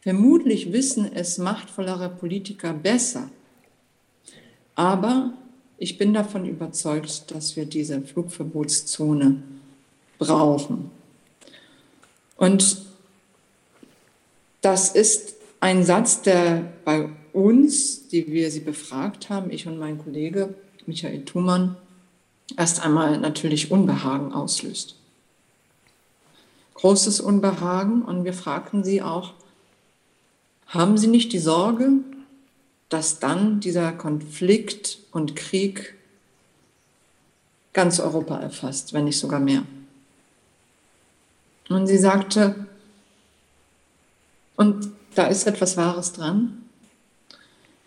[0.00, 3.30] vermutlich wissen es machtvollere Politiker besser,
[4.74, 5.32] aber
[5.78, 9.42] ich bin davon überzeugt, dass wir diese Flugverbotszone
[10.18, 10.90] brauchen.
[12.36, 12.82] Und
[14.60, 19.98] das ist ein Satz, der bei uns, die wir sie befragt haben, ich und mein
[19.98, 20.54] Kollege
[20.86, 21.76] Michael Thumann,
[22.56, 24.96] erst einmal natürlich Unbehagen auslöst.
[26.74, 29.32] Großes Unbehagen und wir fragten sie auch,
[30.66, 31.90] haben Sie nicht die Sorge,
[32.88, 35.94] dass dann dieser Konflikt und Krieg
[37.72, 39.62] ganz Europa erfasst, wenn nicht sogar mehr?
[41.68, 42.66] Und sie sagte,
[44.56, 46.62] und da ist etwas Wahres dran,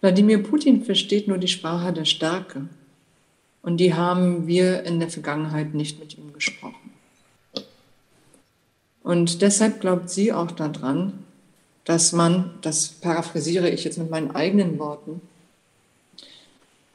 [0.02, 2.68] Wladimir Putin versteht nur die Sprache der Stärke.
[3.62, 6.92] Und die haben wir in der Vergangenheit nicht mit ihm gesprochen.
[9.04, 11.24] Und deshalb glaubt sie auch daran,
[11.86, 15.22] dass man, das paraphrasiere ich jetzt mit meinen eigenen Worten,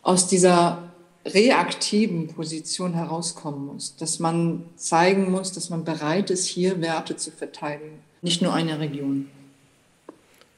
[0.03, 0.92] aus dieser
[1.25, 7.31] reaktiven Position herauskommen muss, dass man zeigen muss, dass man bereit ist, hier Werte zu
[7.31, 9.31] verteidigen, nicht nur eine Region.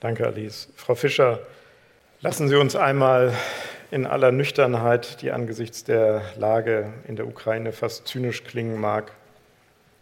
[0.01, 0.69] Danke, Alice.
[0.77, 1.41] Frau Fischer,
[2.21, 3.35] lassen Sie uns einmal
[3.91, 9.13] in aller Nüchternheit, die angesichts der Lage in der Ukraine fast zynisch klingen mag,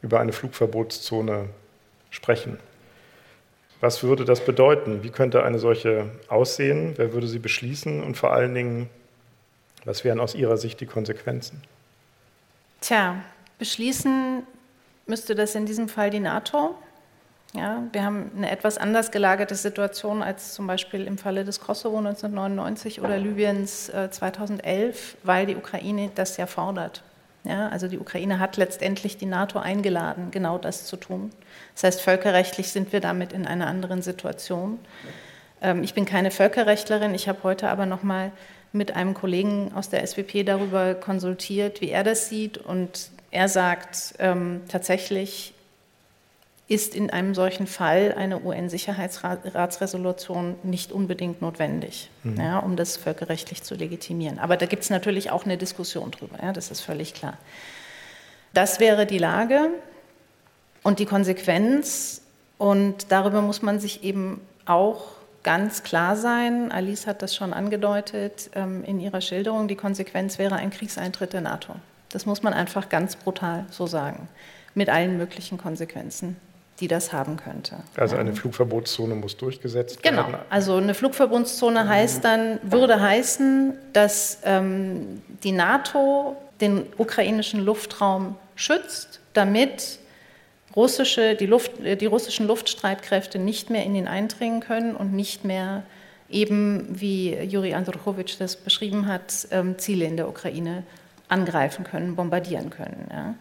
[0.01, 1.49] über eine Flugverbotszone
[2.11, 2.59] sprechen.
[3.81, 5.03] Was würde das bedeuten?
[5.03, 6.95] Wie könnte eine solche aussehen?
[6.97, 8.03] Wer würde sie beschließen?
[8.03, 8.89] Und vor allen Dingen,
[9.85, 11.63] was wären aus Ihrer Sicht die Konsequenzen?
[12.81, 13.17] Tja,
[13.59, 14.43] beschließen
[15.07, 16.75] müsste das in diesem Fall die NATO.
[17.55, 21.99] Ja, wir haben eine etwas anders gelagerte Situation als zum Beispiel im Falle des Kosovo
[21.99, 27.03] 1999 oder Libyens äh, 2011, weil die Ukraine das ja fordert.
[27.45, 31.31] Ja, also die Ukraine hat letztendlich die NATO eingeladen, genau das zu tun.
[31.75, 34.79] Das heißt, völkerrechtlich sind wir damit in einer anderen Situation.
[35.61, 38.33] Ähm, ich bin keine Völkerrechtlerin, ich habe heute aber noch mal
[38.73, 42.59] mit einem Kollegen aus der SWP darüber konsultiert, wie er das sieht.
[42.59, 45.55] Und er sagt ähm, tatsächlich,
[46.69, 52.41] ist in einem solchen Fall eine UN-Sicherheitsratsresolution nicht unbedingt notwendig, mhm.
[52.41, 54.39] ja, um das völkerrechtlich zu legitimieren.
[54.39, 57.37] Aber da gibt es natürlich auch eine Diskussion drüber, ja, das ist völlig klar.
[58.55, 59.69] Das wäre die Lage
[60.83, 62.23] und die Konsequenz.
[62.59, 65.07] Und darüber muss man sich eben auch
[65.43, 66.71] ganz klar sein.
[66.73, 69.69] Alice hat das schon angedeutet ähm, in ihrer Schilderung.
[69.69, 71.75] Die Konsequenz wäre ein Kriegseintritt der NATO.
[72.11, 74.29] Das muss man einfach ganz brutal so sagen,
[74.75, 76.37] mit allen möglichen Konsequenzen
[76.81, 77.77] die das haben könnte.
[77.97, 80.23] Also eine Flugverbotszone muss durchgesetzt genau.
[80.23, 80.33] werden?
[80.33, 88.37] Genau, also eine Flugverbotszone heißt dann, würde heißen, dass ähm, die NATO den ukrainischen Luftraum
[88.57, 90.01] schützt, damit
[90.75, 95.83] russische, die, Luft, die russischen Luftstreitkräfte nicht mehr in ihn eindringen können und nicht mehr
[96.31, 100.83] eben, wie Juri Andruchowitsch das beschrieben hat, ähm, Ziele in der Ukraine
[101.29, 103.09] angreifen können, bombardieren können.
[103.11, 103.35] Ja.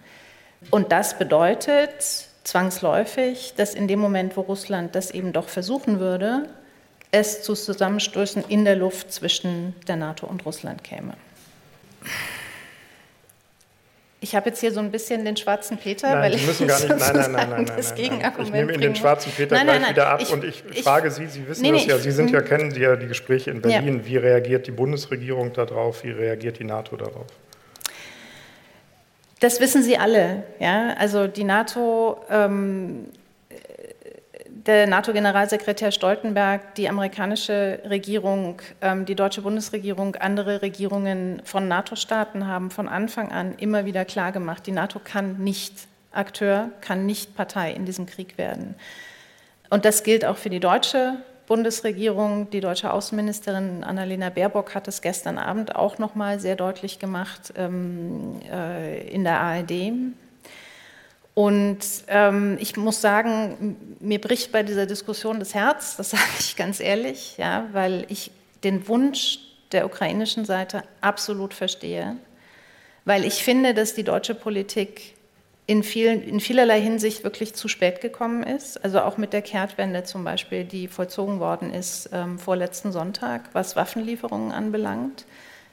[0.69, 6.47] Und das bedeutet, zwangsläufig, dass in dem Moment, wo Russland das eben doch versuchen würde,
[7.11, 11.13] es zu Zusammenstößen in der Luft zwischen der NATO und Russland käme.
[14.23, 16.79] Ich habe jetzt hier so ein bisschen den schwarzen Peter, nein, weil Sie müssen gar
[16.79, 18.33] nicht, nein, nein, nein, nein, das nein, nein.
[18.43, 21.09] Ich nehme Ihnen den schwarzen Peter nein, gleich wieder ab ich, und ich, ich, frage
[21.09, 22.45] Sie, Sie wissen nee, das nee, ja, ich, Sie sind ja, hm.
[22.45, 23.97] kennen Sie ja die Gespräche in Berlin.
[23.97, 24.05] Ja.
[24.05, 26.03] Wie reagiert die Bundesregierung darauf?
[26.03, 27.25] Wie reagiert die NATO darauf?
[29.39, 30.43] Das wissen Sie alle.
[30.59, 30.93] Ja?
[30.99, 33.07] Also die NATO, ähm,
[34.65, 42.69] der NATO-Generalsekretär Stoltenberg, die amerikanische Regierung, ähm, die deutsche Bundesregierung, andere Regierungen von NATO-Staaten haben
[42.69, 47.85] von Anfang an immer wieder klargemacht, die NATO kann nicht Akteur, kann nicht Partei in
[47.85, 48.75] diesem Krieg werden.
[49.69, 51.15] Und das gilt auch für die deutsche
[51.47, 52.49] Bundesregierung.
[52.49, 57.53] Die deutsche Außenministerin Annalena Baerbock hat es gestern Abend auch noch mal sehr deutlich gemacht
[57.55, 59.93] ähm, äh, in der ARD.
[61.33, 66.55] Und ähm, ich muss sagen, mir bricht bei dieser Diskussion das Herz, das sage ich
[66.55, 68.31] ganz ehrlich, ja, weil ich
[68.63, 69.39] den Wunsch
[69.71, 72.17] der ukrainischen Seite absolut verstehe,
[73.05, 75.15] weil ich finde, dass die deutsche Politik
[75.67, 78.83] in, vielen, in vielerlei Hinsicht wirklich zu spät gekommen ist.
[78.83, 83.77] Also auch mit der Kehrtwende zum Beispiel, die vollzogen worden ist ähm, vorletzten Sonntag, was
[83.77, 85.25] Waffenlieferungen anbelangt.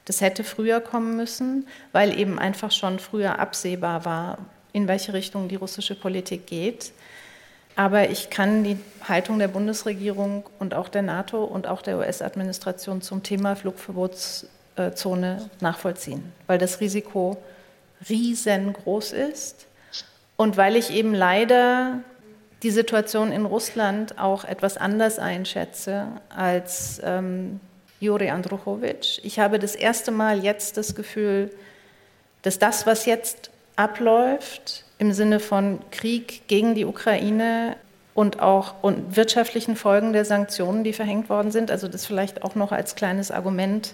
[0.05, 4.37] Das hätte früher kommen müssen, weil eben einfach schon früher absehbar war,
[4.73, 6.91] in welche Richtung die russische Politik geht.
[7.75, 8.77] Aber ich kann die
[9.07, 16.31] Haltung der Bundesregierung und auch der NATO und auch der US-Administration zum Thema Flugverbotszone nachvollziehen,
[16.47, 17.37] weil das Risiko
[18.09, 19.67] riesengroß ist
[20.35, 21.99] und weil ich eben leider
[22.63, 27.59] die Situation in Russland auch etwas anders einschätze als ähm,
[27.99, 29.19] Juri Andruchowitsch.
[29.23, 31.51] Ich habe das erste Mal jetzt das Gefühl,
[32.41, 37.77] dass das, was jetzt abläuft, im Sinne von Krieg gegen die Ukraine
[38.13, 42.55] und auch und wirtschaftlichen Folgen der Sanktionen, die verhängt worden sind, also das vielleicht auch
[42.55, 43.93] noch als kleines Argument,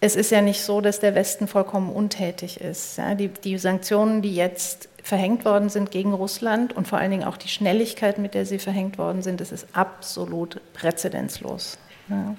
[0.00, 2.96] es ist ja nicht so, dass der Westen vollkommen untätig ist.
[2.96, 7.24] Ja, die, die, Sanktionen, die jetzt verhängt worden sind gegen Russland und vor allen Dingen
[7.24, 11.78] auch die Schnelligkeit, mit der sie verhängt worden sind, das ist absolut präzedenzlos.
[12.08, 12.34] Ja.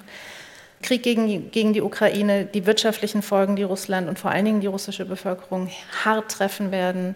[0.81, 4.67] Krieg gegen, gegen die Ukraine, die wirtschaftlichen Folgen, die Russland und vor allen Dingen die
[4.67, 5.69] russische Bevölkerung
[6.03, 7.15] hart treffen werden.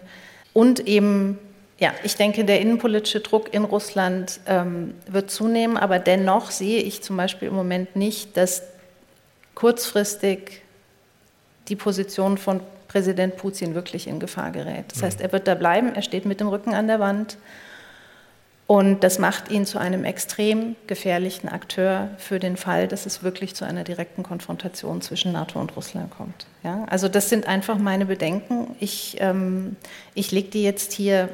[0.52, 1.38] Und eben
[1.78, 7.02] ja, ich denke, der innenpolitische Druck in Russland ähm, wird zunehmen, aber dennoch sehe ich
[7.02, 8.62] zum Beispiel im Moment nicht, dass
[9.54, 10.62] kurzfristig
[11.68, 14.86] die Position von Präsident Putin wirklich in Gefahr gerät.
[14.92, 17.36] Das heißt, er wird da bleiben, er steht mit dem Rücken an der Wand
[18.66, 23.54] und das macht ihn zu einem extrem gefährlichen Akteur für den Fall, dass es wirklich
[23.54, 26.46] zu einer direkten Konfrontation zwischen NATO und Russland kommt.
[26.64, 28.74] Ja, also das sind einfach meine Bedenken.
[28.80, 29.76] Ich, ähm,
[30.14, 31.28] ich lege die jetzt hier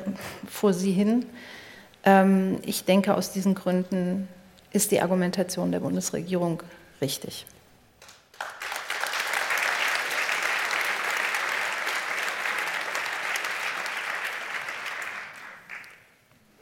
[0.47, 1.25] vor Sie hin.
[2.05, 4.29] Ähm, ich denke, aus diesen Gründen
[4.71, 6.63] ist die Argumentation der Bundesregierung
[7.01, 7.47] richtig.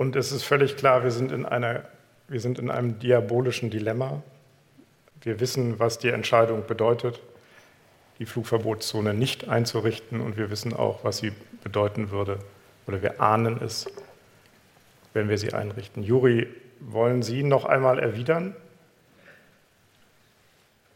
[0.00, 1.84] Und es ist völlig klar, wir sind in, einer,
[2.26, 4.22] wir sind in einem diabolischen Dilemma.
[5.20, 7.20] Wir wissen, was die Entscheidung bedeutet,
[8.18, 10.22] die Flugverbotszone nicht einzurichten.
[10.22, 11.32] Und wir wissen auch, was sie
[11.62, 12.38] bedeuten würde,
[12.86, 13.90] oder wir ahnen es,
[15.12, 16.02] wenn wir sie einrichten.
[16.02, 18.56] Juri, wollen Sie noch einmal erwidern?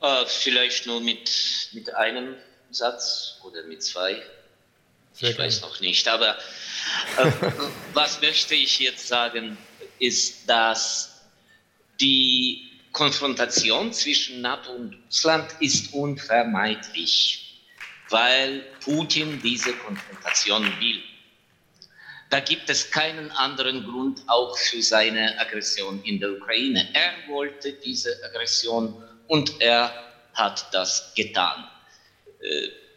[0.00, 2.36] Äh, vielleicht nur mit, mit einem
[2.70, 4.22] Satz oder mit zwei.
[5.14, 5.48] Sehr ich gerne.
[5.48, 6.36] weiß noch nicht, aber
[7.18, 7.30] äh,
[7.94, 9.56] was möchte ich jetzt sagen,
[10.00, 11.22] ist, dass
[12.00, 17.60] die Konfrontation zwischen NATO und Russland ist unvermeidlich,
[18.10, 21.02] weil Putin diese Konfrontation will.
[22.30, 26.88] Da gibt es keinen anderen Grund auch für seine Aggression in der Ukraine.
[26.92, 29.92] Er wollte diese Aggression und er
[30.34, 31.68] hat das getan.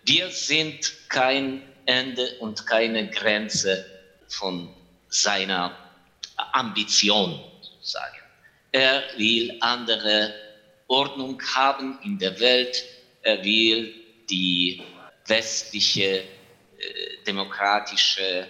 [0.04, 3.86] Wir sind kein Ende und keine Grenze
[4.28, 4.70] von
[5.10, 5.76] seiner
[6.36, 8.18] Ambition sozusagen.
[8.72, 10.34] Er will andere
[10.88, 12.84] Ordnung haben in der Welt.
[13.22, 13.94] Er will
[14.30, 14.82] die
[15.26, 16.24] westliche äh,
[17.26, 18.48] demokratische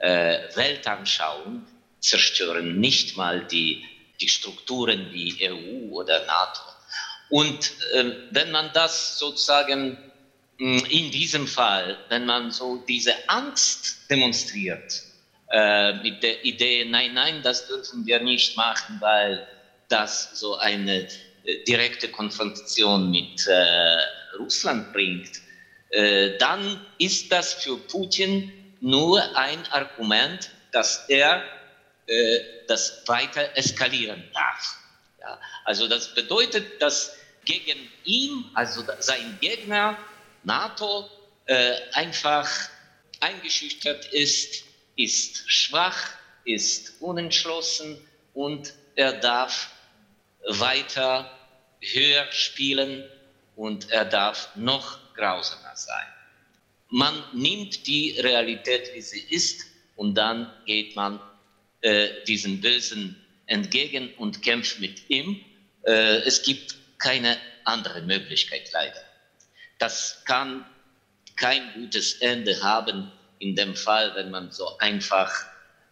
[0.00, 1.66] äh, Weltanschauung
[2.00, 3.84] zerstören, nicht mal die,
[4.20, 6.60] die Strukturen wie EU oder NATO.
[7.30, 9.98] Und äh, wenn man das sozusagen
[10.58, 15.02] in diesem Fall, wenn man so diese Angst demonstriert,
[15.50, 19.46] äh, mit der Idee, nein, nein, das dürfen wir nicht machen, weil
[19.88, 21.08] das so eine
[21.44, 23.96] äh, direkte Konfrontation mit äh,
[24.38, 25.40] Russland bringt,
[25.90, 31.42] äh, dann ist das für Putin nur ein Argument, dass er
[32.06, 34.76] äh, das weiter eskalieren darf.
[35.20, 35.40] Ja?
[35.64, 39.96] Also das bedeutet, dass gegen ihn, also sein Gegner,
[40.48, 41.08] NATO
[41.44, 42.48] äh, einfach
[43.20, 44.64] eingeschüchtert ist,
[44.96, 46.08] ist schwach,
[46.44, 47.98] ist unentschlossen
[48.32, 49.70] und er darf
[50.46, 51.30] weiter
[51.80, 53.04] höher spielen
[53.56, 56.06] und er darf noch grausamer sein.
[56.88, 61.20] Man nimmt die Realität, wie sie ist, und dann geht man
[61.82, 65.44] äh, diesem Bösen entgegen und kämpft mit ihm.
[65.82, 69.07] Äh, es gibt keine andere Möglichkeit leider.
[69.78, 70.64] Das kann
[71.36, 75.32] kein gutes Ende haben in dem Fall, wenn man so einfach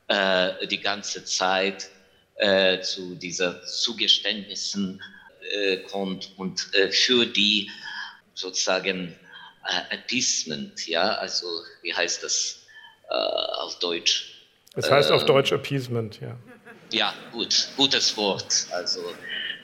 [0.09, 1.89] äh, die ganze Zeit
[2.37, 5.01] äh, zu dieser Zugeständnissen
[5.53, 7.70] äh, kommt und äh, für die
[8.34, 9.16] sozusagen
[9.64, 11.47] äh, Appeasement, ja, also
[11.82, 12.66] wie heißt das
[13.09, 14.32] äh, auf Deutsch?
[14.74, 16.37] Es heißt auf Deutsch Appeasement, ja.
[16.93, 18.66] Ja, gut, gutes Wort.
[18.70, 19.01] Also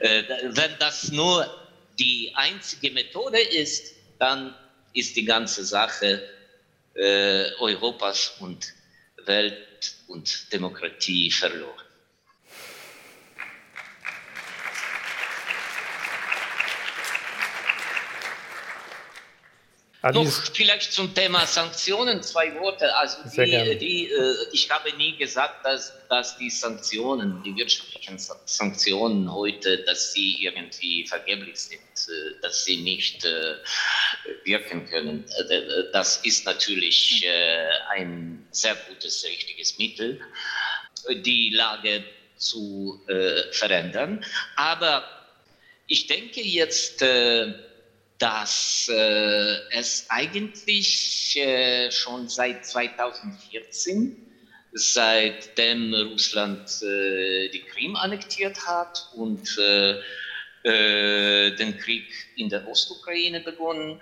[0.00, 1.46] wenn das nur
[1.98, 4.54] die einzige Methode ist, dann
[4.92, 6.22] ist die ganze Sache
[6.94, 8.72] äh, Europas und
[9.24, 11.81] Welt und Demokratie verloren.
[20.02, 22.92] Noch vielleicht zum Thema Sanktionen zwei Worte.
[22.96, 29.32] Also die, die, äh, ich habe nie gesagt, dass, dass die Sanktionen, die wirtschaftlichen Sanktionen
[29.32, 33.54] heute, dass sie irgendwie vergeblich sind, äh, dass sie nicht äh,
[34.42, 35.24] wirken können.
[35.92, 37.24] Das ist natürlich
[37.90, 40.20] ein sehr gutes, richtiges Mittel,
[41.08, 42.04] die Lage
[42.36, 43.00] zu
[43.52, 44.24] verändern.
[44.56, 45.04] Aber
[45.86, 47.04] ich denke jetzt,
[48.22, 54.16] dass äh, es eigentlich äh, schon seit 2014,
[54.72, 59.98] seitdem Russland äh, die Krim annektiert hat und äh,
[60.62, 62.06] äh, den Krieg
[62.36, 64.00] in der Ostukraine begonnen,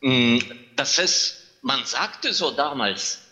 [0.00, 0.38] mm,
[0.74, 3.22] dass es, man sagte so damals,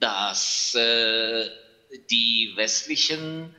[0.00, 1.48] dass äh,
[2.10, 3.54] die westlichen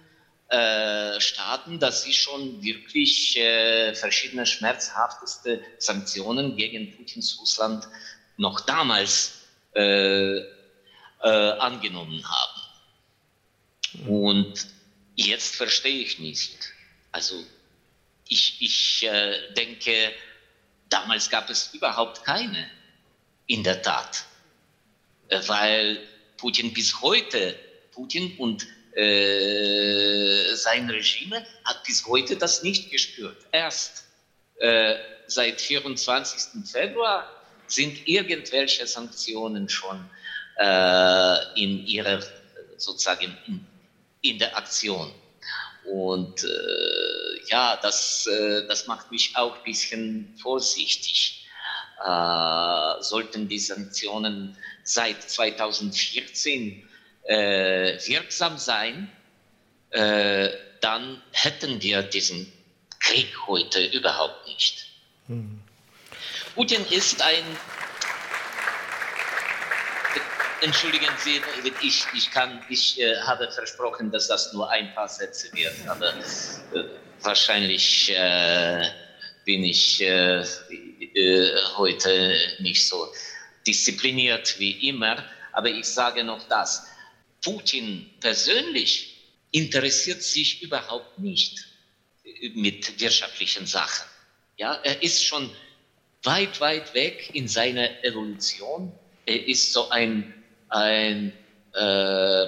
[0.51, 7.87] äh, Staaten, dass sie schon wirklich äh, verschiedene schmerzhafteste Sanktionen gegen Putins Russland
[8.35, 9.45] noch damals
[9.75, 10.43] äh, äh
[11.21, 12.61] angenommen haben.
[14.09, 14.67] Und
[15.15, 16.73] jetzt verstehe ich nicht.
[17.13, 17.41] Also
[18.27, 20.11] ich, ich äh, denke,
[20.89, 22.69] damals gab es überhaupt keine,
[23.47, 24.25] in der Tat,
[25.47, 27.57] weil Putin bis heute,
[27.93, 33.37] Putin und äh, sein Regime hat bis heute das nicht gespürt.
[33.51, 34.05] Erst
[34.59, 34.95] äh,
[35.27, 36.69] seit 24.
[36.69, 37.29] Februar
[37.67, 40.09] sind irgendwelche Sanktionen schon
[40.57, 42.21] äh, in ihrer
[42.77, 43.65] sozusagen in,
[44.21, 45.11] in der Aktion.
[45.85, 51.37] Und äh, ja, das, äh, das macht mich auch ein bisschen vorsichtig.
[53.01, 56.89] Sollten die Sanktionen seit 2014
[57.23, 59.11] äh, wirksam sein,
[59.91, 60.49] äh,
[60.81, 62.51] dann hätten wir diesen
[62.99, 64.87] Krieg heute überhaupt nicht.
[65.27, 65.61] Hm.
[66.55, 67.43] Putin ist ein
[70.63, 71.41] Entschuldigen Sie,
[71.81, 76.13] ich, ich, kann, ich äh, habe versprochen, dass das nur ein paar Sätze werden, aber
[76.13, 76.83] äh,
[77.21, 78.85] wahrscheinlich äh,
[79.43, 80.45] bin ich äh,
[81.75, 83.11] heute nicht so
[83.65, 85.23] diszipliniert wie immer.
[85.51, 86.90] Aber ich sage noch das.
[87.41, 89.17] Putin persönlich
[89.51, 91.67] interessiert sich überhaupt nicht
[92.53, 94.07] mit wirtschaftlichen Sachen.
[94.57, 95.49] Ja, er ist schon
[96.23, 98.91] weit, weit weg in seiner Evolution.
[99.25, 100.33] Er ist so ein,
[100.69, 101.33] ein
[101.73, 102.47] äh,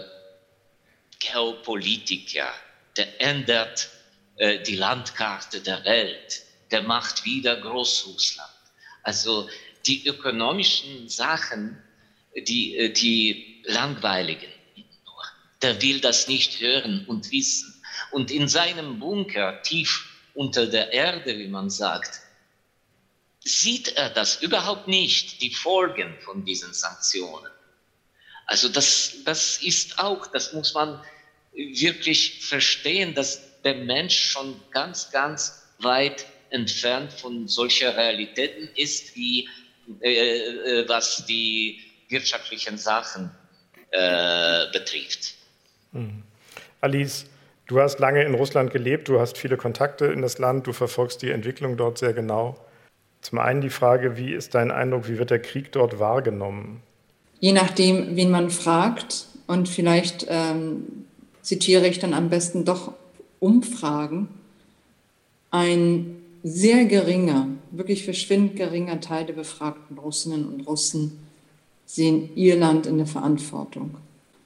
[1.20, 2.54] Geopolitiker,
[2.98, 3.90] der ändert
[4.38, 8.50] äh, die Landkarte der Welt, der macht wieder Großrussland.
[9.04, 9.50] Also
[9.86, 11.82] die ökonomischen Sachen,
[12.36, 14.53] die, äh, die langweiligen,
[15.64, 17.74] der will das nicht hören und wissen.
[18.12, 22.22] Und in seinem Bunker, tief unter der Erde, wie man sagt,
[23.40, 27.52] sieht er das überhaupt nicht, die Folgen von diesen Sanktionen.
[28.46, 31.02] Also das, das ist auch, das muss man
[31.54, 39.50] wirklich verstehen, dass der Mensch schon ganz, ganz weit entfernt von solcher Realitäten ist, wie
[40.02, 43.32] äh, äh was die wirtschaftlichen Sachen
[43.92, 45.36] äh, betrifft.
[45.94, 46.24] Mhm.
[46.82, 47.26] Alice,
[47.68, 51.22] du hast lange in Russland gelebt, du hast viele Kontakte in das Land, du verfolgst
[51.22, 52.58] die Entwicklung dort sehr genau.
[53.22, 56.82] Zum einen die Frage, wie ist dein Eindruck, wie wird der Krieg dort wahrgenommen?
[57.40, 61.06] Je nachdem, wen man fragt und vielleicht ähm,
[61.42, 62.94] zitiere ich dann am besten doch
[63.40, 64.28] Umfragen,
[65.52, 71.20] ein sehr geringer, wirklich verschwindend geringer Teil der befragten Russinnen und Russen
[71.86, 73.96] sehen ihr Land in der Verantwortung.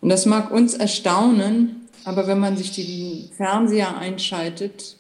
[0.01, 4.95] Und das mag uns erstaunen, aber wenn man sich den Fernseher einschaltet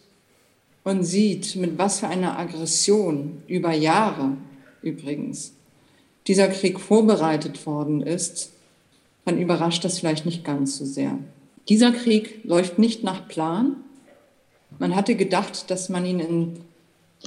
[0.83, 4.37] und sieht, mit was für einer Aggression über Jahre
[4.81, 5.53] übrigens
[6.27, 8.51] dieser Krieg vorbereitet worden ist,
[9.25, 11.17] dann überrascht das vielleicht nicht ganz so sehr.
[11.69, 13.75] Dieser Krieg läuft nicht nach Plan.
[14.79, 16.59] Man hatte gedacht, dass man ihn in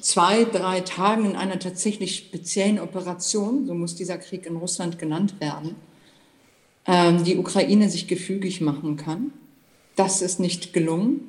[0.01, 5.41] zwei, drei Tagen in einer tatsächlich speziellen Operation, so muss dieser Krieg in Russland genannt
[5.41, 5.77] werden,
[6.87, 9.33] die Ukraine sich gefügig machen kann.
[9.97, 11.29] Das ist nicht gelungen.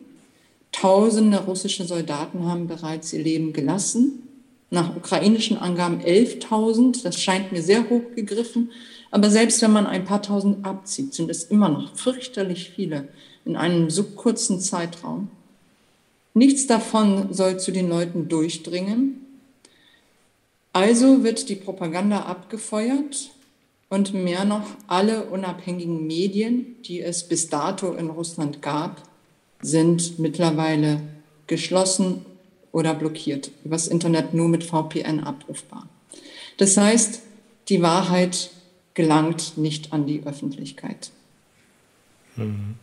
[0.71, 4.27] Tausende russische Soldaten haben bereits ihr Leben gelassen.
[4.69, 7.03] Nach ukrainischen Angaben 11.000.
[7.03, 8.71] Das scheint mir sehr hoch gegriffen.
[9.11, 13.09] Aber selbst wenn man ein paar tausend abzieht, sind es immer noch fürchterlich viele
[13.43, 15.29] in einem so kurzen Zeitraum.
[16.33, 19.25] Nichts davon soll zu den Leuten durchdringen.
[20.71, 23.31] Also wird die Propaganda abgefeuert
[23.91, 29.03] und mehr noch alle unabhängigen Medien, die es bis dato in Russland gab,
[29.61, 31.01] sind mittlerweile
[31.45, 32.25] geschlossen
[32.71, 35.89] oder blockiert, übers Internet nur mit VPN abrufbar.
[36.55, 37.21] Das heißt,
[37.67, 38.51] die Wahrheit
[38.93, 41.11] gelangt nicht an die Öffentlichkeit.
[42.37, 42.75] Mhm.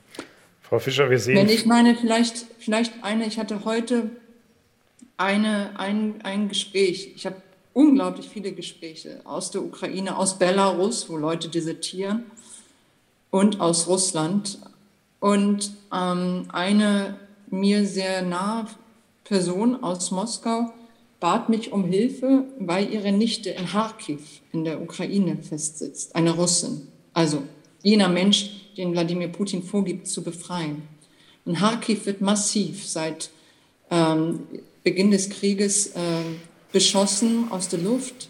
[0.61, 1.37] Frau Fischer, wir sehen.
[1.37, 4.11] Wenn ich meine, vielleicht, vielleicht eine, ich hatte heute
[5.17, 7.37] eine, ein, ein Gespräch, ich habe
[7.73, 12.25] unglaublich viele Gespräche aus der Ukraine, aus Belarus, wo Leute desertieren,
[13.31, 14.59] und aus Russland.
[15.21, 17.19] Und ähm, eine
[17.51, 18.67] mir sehr nahe
[19.25, 20.73] Person aus Moskau
[21.21, 26.89] bat mich um Hilfe, weil ihre Nichte in Kharkiv in der Ukraine festsitzt, eine Russin.
[27.13, 27.43] Also
[27.83, 30.83] jener Mensch, den Wladimir Putin vorgibt, zu befreien.
[31.45, 33.31] Und Kharkiv wird massiv seit
[33.91, 34.41] ähm,
[34.85, 36.23] Beginn des Krieges äh,
[36.73, 38.29] beschossen aus der Luft.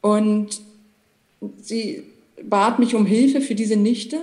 [0.00, 0.60] Und
[1.60, 2.04] sie
[2.42, 4.20] bat mich um Hilfe für diese Nichte.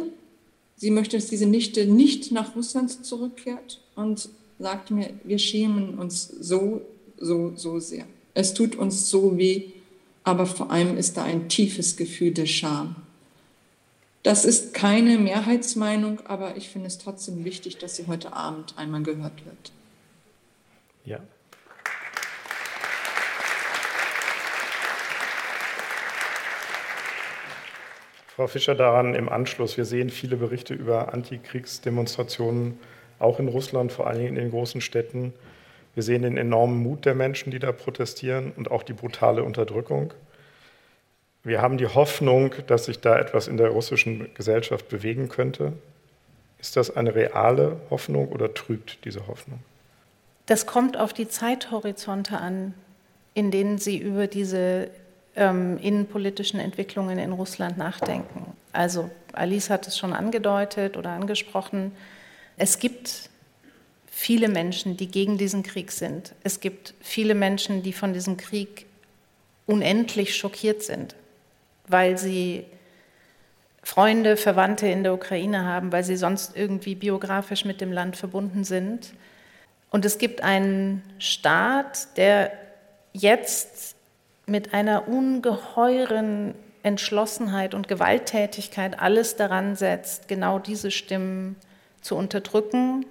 [0.77, 4.29] Sie möchte, dass diese Nichte nicht nach Russland zurückkehrt und
[4.59, 6.81] sagte mir, wir schämen uns so,
[7.17, 8.05] so, so sehr.
[8.33, 9.63] Es tut uns so weh,
[10.23, 12.95] aber vor allem ist da ein tiefes Gefühl der Scham.
[14.23, 19.03] Das ist keine Mehrheitsmeinung, aber ich finde es trotzdem wichtig, dass sie heute Abend einmal
[19.03, 19.71] gehört wird.
[21.05, 21.21] Ja.
[28.35, 29.77] Frau Fischer, daran im Anschluss.
[29.77, 32.77] Wir sehen viele Berichte über Antikriegsdemonstrationen,
[33.17, 35.31] auch in Russland, vor allen Dingen in den großen Städten.
[35.93, 40.13] Wir sehen den enormen Mut der Menschen, die da protestieren und auch die brutale Unterdrückung.
[41.45, 45.71] Wir haben die Hoffnung, dass sich da etwas in der russischen Gesellschaft bewegen könnte.
[46.59, 49.59] Ist das eine reale Hoffnung oder trübt diese Hoffnung?
[50.45, 52.73] Das kommt auf die Zeithorizonte an,
[53.33, 54.89] in denen Sie über diese
[55.35, 58.53] ähm, innenpolitischen Entwicklungen in Russland nachdenken.
[58.73, 61.91] Also Alice hat es schon angedeutet oder angesprochen.
[62.57, 63.29] Es gibt
[64.07, 66.33] viele Menschen, die gegen diesen Krieg sind.
[66.43, 68.85] Es gibt viele Menschen, die von diesem Krieg
[69.65, 71.15] unendlich schockiert sind
[71.87, 72.65] weil sie
[73.83, 78.63] Freunde, Verwandte in der Ukraine haben, weil sie sonst irgendwie biografisch mit dem Land verbunden
[78.63, 79.13] sind.
[79.91, 82.51] Und es gibt einen Staat, der
[83.13, 83.94] jetzt
[84.45, 91.55] mit einer ungeheuren Entschlossenheit und Gewalttätigkeit alles daran setzt, genau diese Stimmen
[92.01, 93.05] zu unterdrücken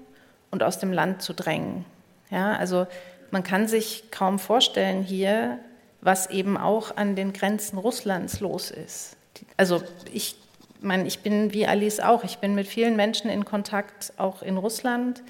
[0.50, 1.84] und aus dem Land zu drängen.
[2.30, 2.86] Ja, also
[3.32, 5.58] man kann sich kaum vorstellen hier,
[6.00, 9.16] was eben auch an den Grenzen Russlands los ist.
[9.56, 9.82] Also
[10.12, 10.36] ich
[10.80, 14.56] meine, ich bin wie Alice auch, ich bin mit vielen Menschen in Kontakt, auch in
[14.56, 15.22] Russland.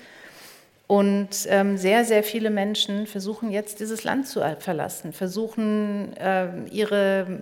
[0.86, 7.40] Und ähm, sehr, sehr viele Menschen versuchen jetzt dieses Land zu verlassen, versuchen äh, ihre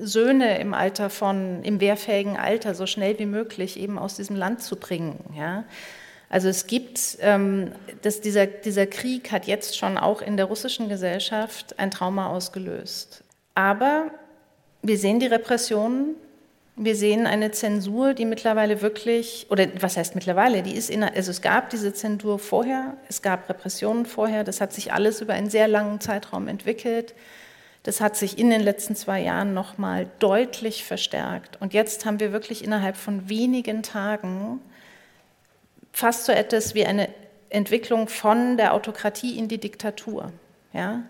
[0.00, 4.62] Söhne im Alter von, im wehrfähigen Alter so schnell wie möglich eben aus diesem Land
[4.62, 5.20] zu bringen.
[5.36, 5.64] Ja?
[6.28, 10.88] Also es gibt, ähm, dass dieser, dieser Krieg hat jetzt schon auch in der russischen
[10.88, 13.22] Gesellschaft ein Trauma ausgelöst.
[13.54, 14.06] Aber
[14.82, 16.16] wir sehen die Repressionen,
[16.76, 21.30] wir sehen eine Zensur, die mittlerweile wirklich, oder was heißt mittlerweile, die ist in, also
[21.30, 25.50] es gab diese Zensur vorher, es gab Repressionen vorher, das hat sich alles über einen
[25.50, 27.14] sehr langen Zeitraum entwickelt.
[27.82, 31.60] Das hat sich in den letzten zwei Jahren nochmal deutlich verstärkt.
[31.60, 34.60] Und jetzt haben wir wirklich innerhalb von wenigen Tagen
[35.92, 37.08] fast so etwas wie eine
[37.50, 40.32] Entwicklung von der Autokratie in die Diktatur.
[40.72, 41.02] Ja?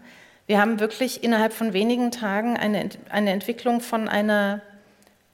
[0.46, 4.62] Wir haben wirklich innerhalb von wenigen Tagen eine, eine Entwicklung von einer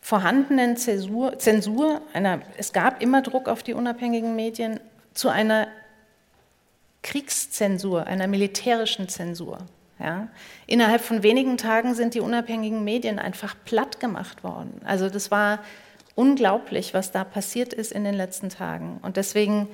[0.01, 4.81] vorhandenen Zäsur, Zensur, einer, es gab immer Druck auf die unabhängigen Medien,
[5.15, 5.69] zu einer
[7.03, 9.59] Kriegszensur, einer militärischen Zensur.
[9.99, 10.29] Ja?
[10.67, 14.81] Innerhalb von wenigen Tagen sind die unabhängigen Medien einfach platt gemacht worden.
[14.85, 15.61] Also das war
[16.15, 18.99] unglaublich, was da passiert ist in den letzten Tagen.
[19.03, 19.69] Und deswegen,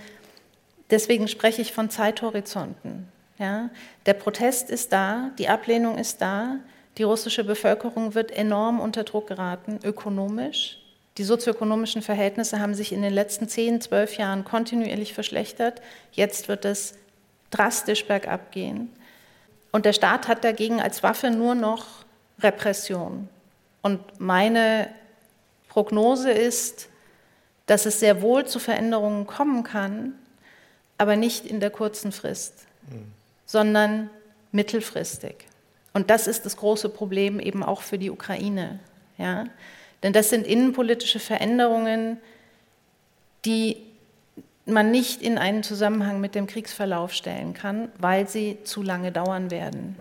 [0.91, 3.09] deswegen spreche ich von Zeithorizonten.
[3.39, 3.71] Ja?
[4.07, 6.57] Der Protest ist da, die Ablehnung ist da,
[6.99, 10.79] die russische Bevölkerung wird enorm unter Druck geraten, ökonomisch.
[11.19, 15.81] Die sozioökonomischen Verhältnisse haben sich in den letzten 10, 12 Jahren kontinuierlich verschlechtert.
[16.13, 16.95] Jetzt wird es
[17.51, 18.91] drastisch bergab gehen.
[19.73, 21.87] Und der Staat hat dagegen als Waffe nur noch
[22.41, 23.29] Repression.
[23.83, 24.89] Und meine
[25.69, 26.89] Prognose ist,
[27.67, 30.15] dass es sehr wohl zu Veränderungen kommen kann,
[30.99, 33.13] aber nicht in der kurzen Frist, mhm.
[33.47, 34.11] sondern
[34.53, 35.47] mittelfristig.
[35.95, 38.79] Und das ist das große Problem eben auch für die Ukraine.
[39.17, 39.47] Ja?
[40.03, 42.19] Denn das sind innenpolitische Veränderungen,
[43.47, 43.79] die
[44.67, 49.51] man nicht in einen Zusammenhang mit dem Kriegsverlauf stellen kann, weil sie zu lange dauern
[49.51, 49.97] werden.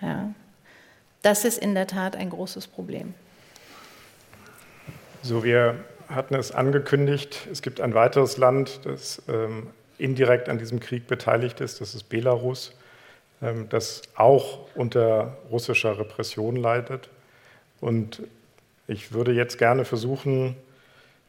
[0.00, 0.32] Ja.
[1.22, 3.14] Das ist in der Tat ein großes Problem.
[5.22, 10.80] So, wir hatten es angekündigt, es gibt ein weiteres Land, das ähm, indirekt an diesem
[10.80, 12.72] Krieg beteiligt ist, das ist Belarus,
[13.40, 17.08] das auch unter russischer Repression leidet.
[17.80, 18.22] Und
[18.88, 20.56] ich würde jetzt gerne versuchen,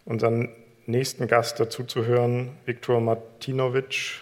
[0.05, 0.49] unseren
[0.88, 4.22] nächsten Gast dazu zu hören, Viktor Martinovic.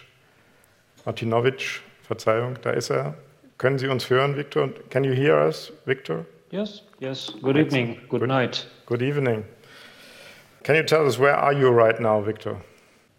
[1.04, 3.14] Martinovic, Verzeihung, da ist er.
[3.56, 4.68] Können Sie uns hören, Viktor?
[4.90, 6.26] Can you hear us, Victor?
[6.50, 7.32] Yes, yes.
[7.42, 8.66] Good evening, good, good night.
[8.86, 9.44] Good evening.
[10.62, 12.56] Can you tell us where are you right now, Victor?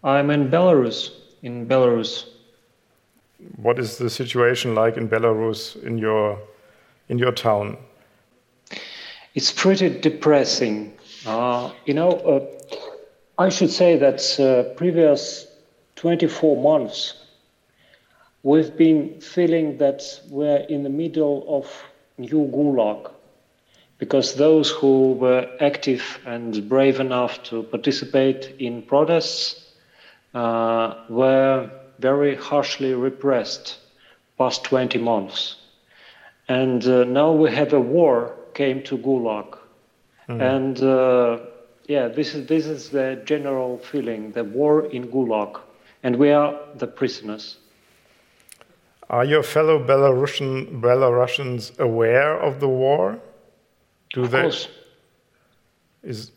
[0.02, 1.10] I'm in Belarus,
[1.42, 2.26] in Belarus.
[3.56, 6.38] What is the situation like in Belarus in your
[7.08, 7.76] in your town?
[9.34, 10.92] It's pretty depressing.
[11.26, 12.46] Uh, you know, uh,
[13.38, 15.46] I should say that uh, previous
[15.96, 17.14] 24 months,
[18.42, 21.66] we've been feeling that we're in the middle of
[22.18, 23.10] new gulag
[23.98, 29.72] because those who were active and brave enough to participate in protests
[30.34, 31.70] uh, were
[32.00, 33.78] very harshly repressed
[34.38, 35.56] past 20 months.
[36.48, 39.58] And uh, now we have a war came to Gulag.
[40.28, 40.40] Mm.
[40.54, 41.44] And uh,
[41.86, 45.60] yeah, this is this is the general feeling: the war in Gulag,
[46.02, 47.58] and we are the prisoners.
[49.08, 53.18] Are your fellow Belarusian Belarusians aware of the war?
[54.14, 54.42] Do of they?
[54.42, 54.68] Course.
[56.02, 56.32] Is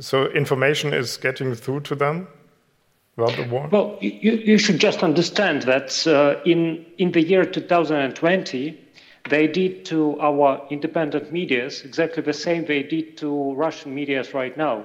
[0.00, 2.28] so information is getting through to them
[3.16, 3.68] about the war?
[3.70, 8.80] Well, you, you should just understand that uh, in in the year 2020
[9.30, 14.56] they did to our independent medias exactly the same they did to Russian medias right
[14.56, 14.84] now.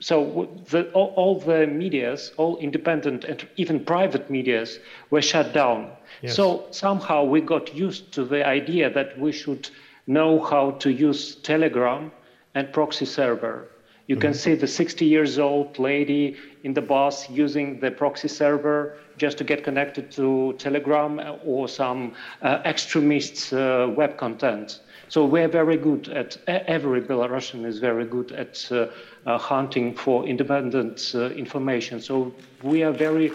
[0.00, 4.78] So the, all, all, the medias, all independent and even private medias,
[5.10, 5.92] were shut down.
[6.20, 6.34] Yes.
[6.34, 9.70] So somehow we got used to the idea that we should
[10.06, 12.12] know how to use Telegram
[12.54, 13.68] and proxy server.
[14.06, 14.20] You mm-hmm.
[14.20, 19.38] can see the 60 years old lady in the bus using the proxy server just
[19.38, 24.80] to get connected to Telegram or some uh, extremists' uh, web content.
[25.08, 28.88] So we're very good at, every Belarusian is very good at uh,
[29.26, 32.00] uh hunting for independent uh, information.
[32.00, 32.32] So
[32.62, 33.30] we are very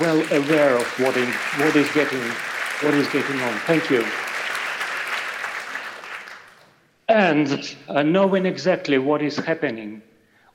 [0.00, 2.22] well aware of what, in, what, is, getting,
[2.82, 3.54] what is getting on.
[3.66, 4.04] Thank you.
[7.08, 10.02] And uh, knowing exactly what is happening,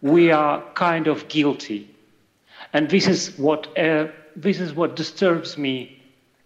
[0.02, 1.90] we are kind of guilty.
[2.74, 3.74] And this is what
[4.36, 6.02] this is what disturbs me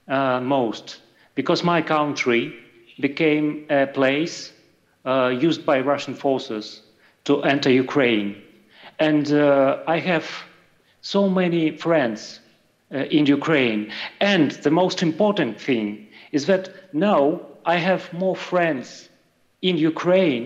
[0.07, 1.01] uh, most,
[1.35, 2.53] because my country
[2.99, 4.53] became a place
[5.05, 6.81] uh, used by Russian forces
[7.25, 8.41] to enter Ukraine.
[8.99, 10.25] And uh, I have
[11.01, 12.39] so many friends
[12.93, 13.91] uh, in Ukraine.
[14.21, 19.09] And the most important thing is that now I have more friends
[19.69, 20.43] in Ukraine,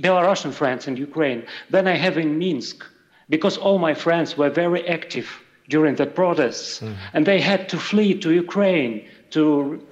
[0.00, 1.40] Belarusian friends in Ukraine,
[1.70, 2.78] than I have in Minsk,
[3.28, 5.28] because all my friends were very active
[5.68, 6.80] during the protests.
[6.80, 6.94] Mm.
[7.14, 8.94] And they had to flee to Ukraine
[9.30, 9.42] to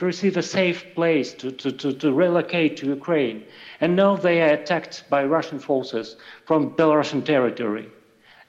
[0.00, 3.44] receive a safe place, to, to, to, to, relocate to Ukraine.
[3.80, 7.86] And now they are attacked by Russian forces from Belarusian territory.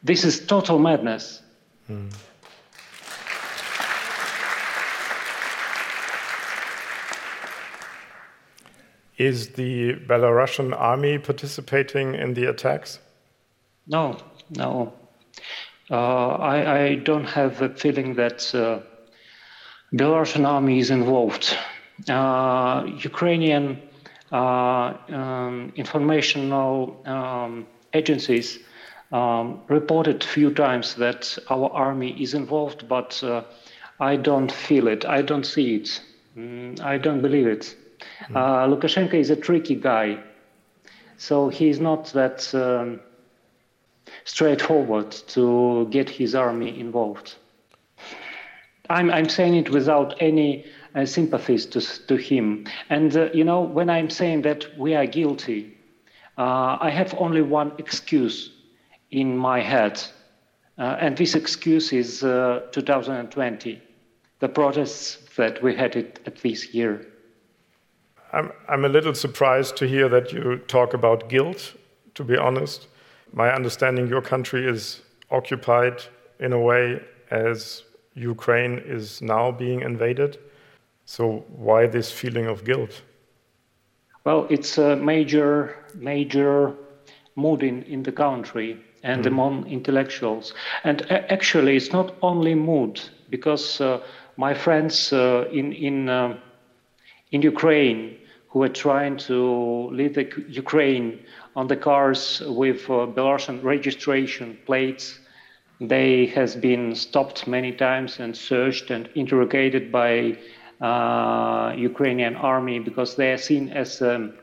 [0.03, 1.41] This is total madness.
[1.89, 2.13] Mm.
[9.18, 12.99] Is the Belarusian army participating in the attacks?
[13.88, 14.18] No,
[14.49, 14.93] no.
[15.89, 18.80] Uh, I, I, don't have a feeling that uh,
[19.93, 21.55] Belarusian army is involved.
[22.09, 23.82] Uh, Ukrainian
[24.32, 28.59] um, informational um, agencies
[29.11, 33.43] um, reported a few times that our army is involved, but uh,
[33.99, 35.05] I don't feel it.
[35.05, 36.01] I don't see it.
[36.36, 37.76] Mm, I don't believe it.
[38.30, 38.36] Mm.
[38.36, 40.20] Uh, Lukashenko is a tricky guy,
[41.18, 42.99] so he's not that um,
[44.24, 47.36] straightforward to get his army involved.
[48.89, 52.66] I'm, I'm saying it without any uh, sympathies to, to him.
[52.89, 55.78] And, uh, you know, when I'm saying that we are guilty,
[56.38, 58.51] uh, I have only one excuse
[59.12, 60.01] in my head.
[60.78, 63.82] Uh, and this excuse is uh, 2020,
[64.39, 67.08] the protests that we had it, at this year.
[68.36, 71.74] I'm, I'm a little surprised to hear that you talk about guilt,
[72.16, 72.88] to be honest.
[73.32, 76.04] My understanding, your country is occupied
[76.42, 77.84] in a way as
[78.14, 80.38] Ukraine is now being invaded.
[81.06, 83.04] So, why this feeling of guilt?
[84.26, 86.76] Well, it's a major, major
[87.36, 89.28] mood in, in the country and mm.
[89.28, 90.54] among intellectuals.
[90.84, 94.02] And actually, it's not only mood, because uh,
[94.36, 96.38] my friends uh, in, in, uh,
[97.32, 98.18] in Ukraine
[98.56, 101.20] who are trying to leave the Ukraine
[101.58, 105.20] on the cars with uh, Belarusian registration plates,
[105.82, 110.38] they has been stopped many times and searched and interrogated by
[110.80, 114.34] uh, Ukrainian army because they are seen as um,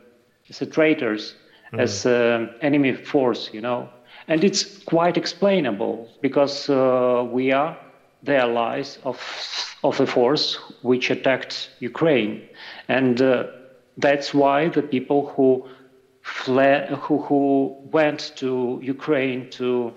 [0.50, 1.34] as traitors,
[1.72, 1.80] mm.
[1.80, 3.88] as uh, enemy force, you know.
[4.28, 7.78] And it's quite explainable because uh, we are
[8.22, 9.18] the allies of
[9.82, 10.46] of a force
[10.82, 12.42] which attacked Ukraine,
[12.88, 13.44] and uh,
[13.97, 15.66] that's why the people who
[16.22, 19.93] fled, who, who went to Ukraine to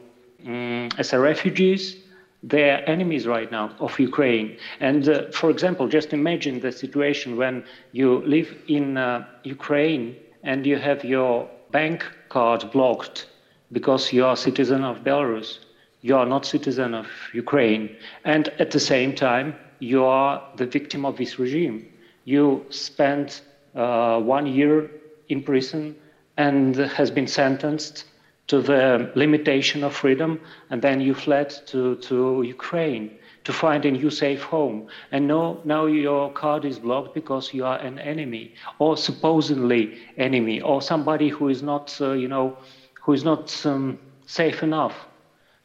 [0.46, 1.98] um, as a refugees,
[2.44, 4.58] they're enemies right now of Ukraine.
[4.80, 10.66] And uh, for example, just imagine the situation when you live in uh, Ukraine and
[10.66, 13.28] you have your bank card blocked
[13.72, 15.60] because you are citizen of Belarus.
[16.02, 17.96] You are not citizen of Ukraine.
[18.24, 21.88] And at the same time, you are the victim of this regime.
[22.26, 23.42] You spent
[23.76, 24.90] uh, one year
[25.30, 25.96] in prison
[26.38, 28.06] and has been sentenced
[28.48, 33.10] to the limitation of freedom, and then you fled to, to Ukraine
[33.44, 34.88] to find a new safe home.
[35.12, 40.62] And now, now your card is blocked because you are an enemy, or supposedly enemy,
[40.62, 42.58] or somebody who is not, uh, you know,
[43.02, 45.08] who is not um, safe enough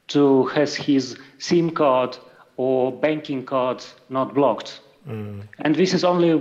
[0.09, 2.19] to has his SIM card
[2.57, 4.81] or banking card not blocked.
[5.09, 5.43] Mm.
[5.61, 6.33] And this is only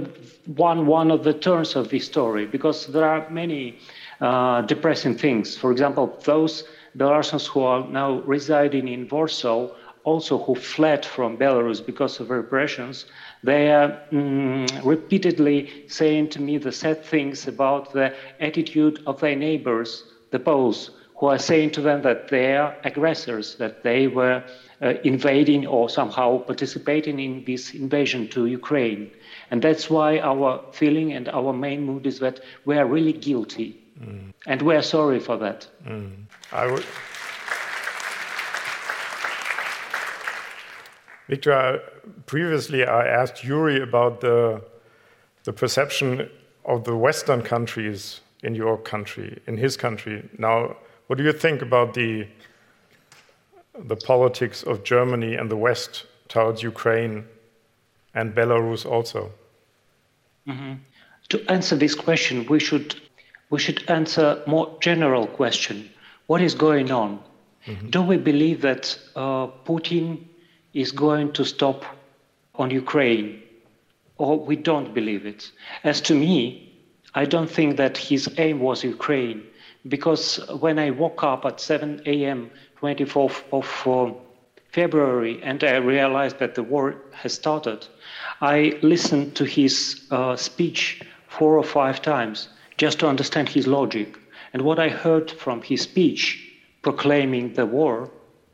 [0.45, 3.79] one one of the turns of this story because there are many
[4.21, 5.57] uh, depressing things.
[5.57, 6.65] For example, those
[6.97, 9.69] Belarusians who are now residing in Warsaw,
[10.03, 13.05] also who fled from Belarus because of repressions,
[13.43, 19.35] they are mm, repeatedly saying to me the sad things about the attitude of their
[19.35, 24.43] neighbors, the Poles, who are saying to them that they are aggressors, that they were
[24.81, 29.11] invading or somehow participating in this invasion to Ukraine.
[29.51, 33.79] And that's why our feeling and our main mood is that we are really guilty
[34.01, 34.33] Mm.
[34.45, 35.67] And we're sorry for that.
[35.85, 36.11] Mm.
[36.51, 36.85] I would.
[41.27, 41.81] Victor,
[42.25, 44.63] previously I asked Yuri about the,
[45.43, 46.29] the perception
[46.65, 50.27] of the Western countries in your country, in his country.
[50.37, 50.77] Now,
[51.07, 52.27] what do you think about the,
[53.83, 57.25] the politics of Germany and the West towards Ukraine
[58.13, 59.31] and Belarus also?
[60.47, 60.73] Mm-hmm.
[61.29, 62.95] To answer this question, we should
[63.49, 65.89] we should answer more general question.
[66.27, 67.19] What is going on?
[67.65, 67.89] Mm-hmm.
[67.89, 70.23] Do we believe that uh, Putin
[70.73, 71.83] is going to stop
[72.55, 73.41] on Ukraine?
[74.17, 75.51] Or we don't believe it?
[75.83, 76.69] As to me,
[77.15, 79.43] I don't think that his aim was Ukraine.
[79.87, 82.51] Because when I woke up at 7 a.m.,
[82.81, 84.13] 24th of uh,
[84.71, 87.87] February, and I realized that the war has started,
[88.41, 94.17] I listened to his uh, speech four or five times just to understand his logic.
[94.53, 98.09] And what I heard from his speech proclaiming the war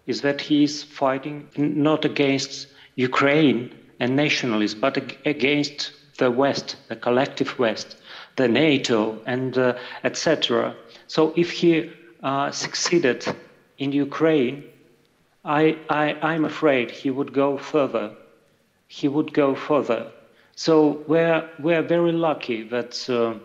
[0.07, 6.95] is that he is fighting not against Ukraine and nationalists, but against the West, the
[6.95, 7.97] collective West,
[8.35, 10.75] the NATO, and uh, etc.
[11.07, 11.91] So if he
[12.23, 13.25] uh, succeeded
[13.77, 14.63] in Ukraine,
[15.43, 18.11] I, I, I'm afraid he would go further.
[18.87, 20.11] He would go further.
[20.55, 23.09] So we're, we're very lucky that.
[23.09, 23.35] Uh,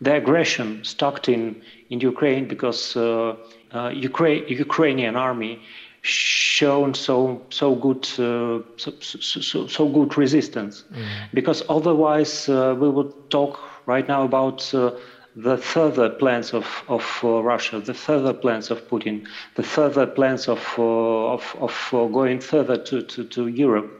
[0.00, 3.36] the aggression stopped in, in Ukraine because uh,
[3.72, 5.60] uh, Ukraine, Ukrainian army
[6.02, 11.06] shown so so good uh, so, so, so, good resistance mm.
[11.32, 14.90] because otherwise uh, we would talk right now about uh,
[15.34, 20.48] the further plans of, of uh, Russia, the further plans of Putin, the further plans
[20.48, 23.90] of of, of going further to, to, to Europe,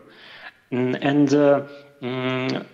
[0.71, 1.29] mm, and
[2.03, 2.67] mm,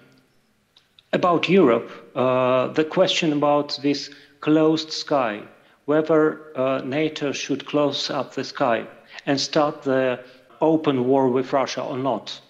[1.12, 5.42] about Europe, uh, the question about this closed sky,
[5.86, 8.86] whether uh, NATO should close up the sky
[9.26, 10.20] and start the
[10.60, 12.40] open war with Russia or not.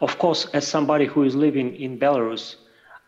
[0.00, 2.56] Of course, as somebody who is living in Belarus,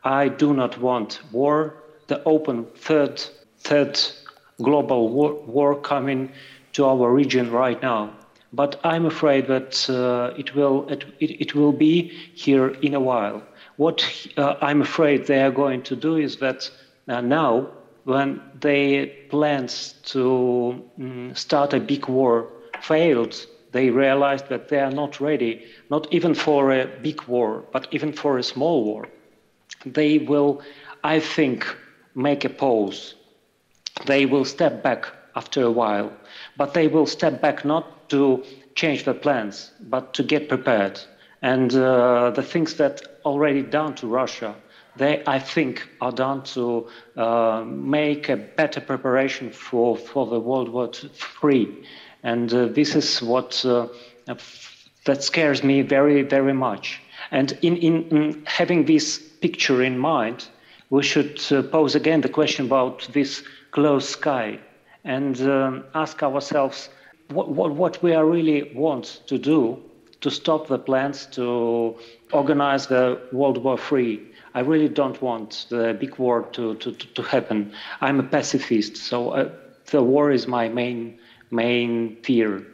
[0.04, 1.81] I do not want war,
[2.12, 3.14] the open third,
[3.60, 3.98] third
[4.60, 6.30] global war, war coming
[6.74, 8.12] to our region right now.
[8.52, 11.94] But I'm afraid that uh, it, will, it, it, will be
[12.34, 13.42] here in a while.
[13.76, 13.98] What
[14.36, 16.70] uh, I'm afraid they are going to do is that
[17.08, 17.68] uh, now,
[18.04, 22.46] when their plans to um, start a big war
[22.82, 23.34] failed,
[23.70, 28.12] they realized that they are not ready, not even for a big war, but even
[28.12, 29.08] for a small war.
[29.86, 30.60] They will,
[31.02, 31.64] I think,
[32.14, 33.14] make a pause.
[34.06, 36.12] They will step back after a while,
[36.56, 38.44] but they will step back not to
[38.74, 41.00] change their plans, but to get prepared.
[41.42, 44.54] And uh, the things that already done to Russia,
[44.96, 50.68] they, I think, are done to uh, make a better preparation for, for the World
[50.68, 50.90] War
[51.42, 51.68] III.
[52.22, 53.88] And uh, this is what uh,
[55.04, 57.00] that scares me very, very much.
[57.30, 60.46] And in, in, in, having this picture in mind,
[60.92, 64.58] we should uh, pose again the question about this closed sky
[65.04, 66.90] and um, ask ourselves
[67.30, 69.82] what, what, what we are really want to do
[70.20, 71.96] to stop the plans to
[72.30, 74.20] organize the World War III.
[74.54, 77.72] I really don't want the big war to, to, to happen.
[78.02, 79.50] I'm a pacifist, so uh,
[79.86, 81.18] the war is my main,
[81.50, 82.66] main fear.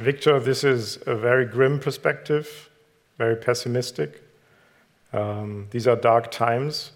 [0.00, 2.70] Victor, this is a very grim perspective,
[3.18, 4.22] very pessimistic.
[5.12, 6.92] Um, these are dark times.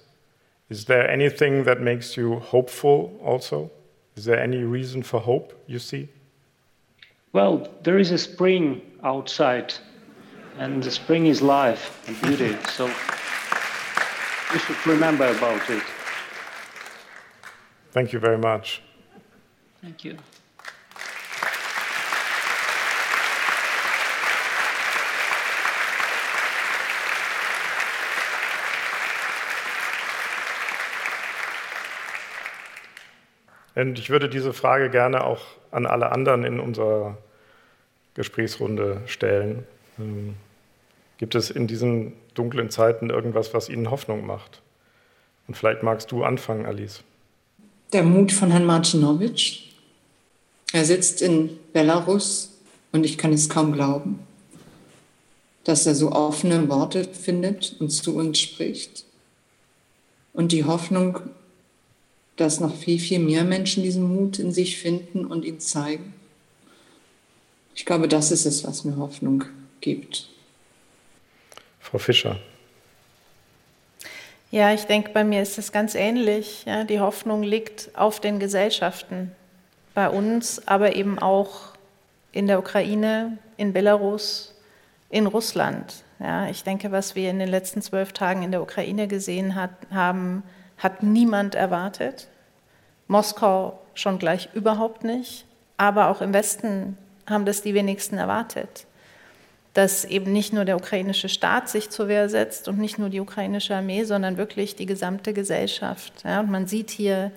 [0.70, 3.70] Is there anything that makes you hopeful also?
[4.16, 6.08] Is there any reason for hope you see?
[7.34, 9.74] Well, there is a spring outside,
[10.56, 12.56] and the spring is life and beauty.
[12.70, 12.86] So
[14.50, 15.82] we should remember about it.
[17.90, 18.80] Thank you very much.
[19.82, 20.16] Thank you.
[33.74, 37.18] Und ich würde diese Frage gerne auch an alle anderen in unserer
[38.14, 39.66] Gesprächsrunde stellen.
[39.98, 40.36] Ähm,
[41.18, 44.62] gibt es in diesen dunklen Zeiten irgendwas, was Ihnen Hoffnung macht?
[45.46, 47.02] Und vielleicht magst du anfangen, Alice.
[47.92, 49.70] Der Mut von Herrn Marcinowitsch.
[50.72, 52.52] Er sitzt in Belarus
[52.92, 54.20] und ich kann es kaum glauben,
[55.64, 59.04] dass er so offene Worte findet und zu uns spricht.
[60.32, 61.20] Und die Hoffnung
[62.36, 66.14] dass noch viel, viel mehr Menschen diesen Mut in sich finden und ihn zeigen.
[67.74, 69.44] Ich glaube, das ist es, was mir Hoffnung
[69.80, 70.28] gibt.
[71.80, 72.38] Frau Fischer.
[74.50, 76.64] Ja, ich denke, bei mir ist es ganz ähnlich.
[76.64, 79.32] Ja, die Hoffnung liegt auf den Gesellschaften,
[79.94, 81.74] bei uns, aber eben auch
[82.30, 84.54] in der Ukraine, in Belarus,
[85.10, 86.04] in Russland.
[86.20, 89.70] Ja, ich denke, was wir in den letzten zwölf Tagen in der Ukraine gesehen hat,
[89.90, 90.44] haben,
[90.78, 92.28] hat niemand erwartet.
[93.06, 95.46] Moskau schon gleich überhaupt nicht,
[95.76, 96.96] aber auch im Westen
[97.28, 98.86] haben das die wenigsten erwartet,
[99.72, 103.20] dass eben nicht nur der ukrainische Staat sich zur Wehr setzt und nicht nur die
[103.20, 106.12] ukrainische Armee, sondern wirklich die gesamte Gesellschaft.
[106.24, 107.32] Ja, und man sieht hier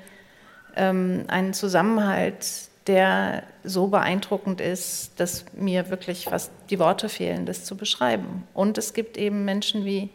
[0.75, 7.65] ähm, einen Zusammenhalt, der so beeindruckend ist, dass mir wirklich fast die Worte fehlen, das
[7.65, 8.43] zu beschreiben.
[8.53, 10.09] Und es gibt eben Menschen wie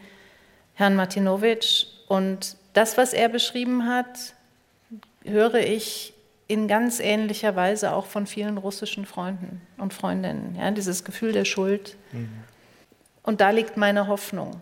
[0.74, 4.34] Herrn Martinowitsch und das, was er beschrieben hat,
[5.24, 6.14] höre ich
[6.48, 10.56] in ganz ähnlicher Weise auch von vielen russischen Freunden und Freundinnen.
[10.58, 11.96] Ja, dieses Gefühl der Schuld.
[12.12, 12.28] Mhm.
[13.22, 14.60] Und da liegt meine Hoffnung.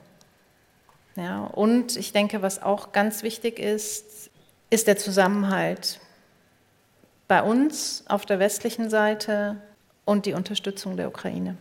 [1.16, 4.30] Ja, und ich denke, was auch ganz wichtig ist,
[4.70, 6.00] ist der Zusammenhalt
[7.26, 9.56] bei uns auf der westlichen Seite
[10.04, 11.56] und die Unterstützung der Ukraine.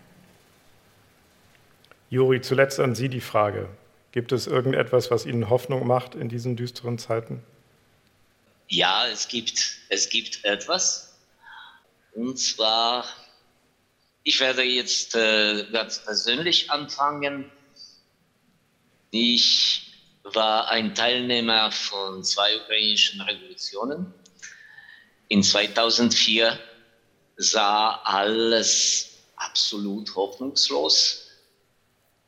[2.10, 3.68] Juri, zuletzt an Sie die Frage.
[4.12, 7.44] Gibt es irgendetwas, was Ihnen Hoffnung macht in diesen düsteren Zeiten?
[8.68, 11.16] Ja, es gibt, es gibt etwas.
[12.14, 13.06] Und zwar,
[14.24, 17.52] ich werde jetzt äh, ganz persönlich anfangen.
[19.12, 19.94] Ich
[20.24, 24.14] war ein Teilnehmer von zwei ukrainischen Revolutionen.
[25.28, 26.60] In 2004
[27.38, 31.29] sah alles absolut hoffnungslos,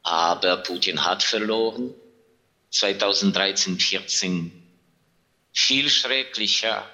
[0.04, 1.94] aber Putin hat verloren.
[2.72, 4.62] 2013, 14
[5.54, 6.90] viel schrecklicher.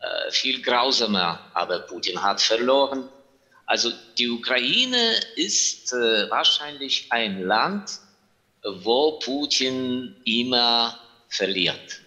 [0.00, 3.08] äh, viel grausamer, aber Putin hat verloren.
[3.66, 7.90] Also die Ukraine ist äh, wahrscheinlich ein Land,
[8.62, 12.00] wo Putin immer verliert,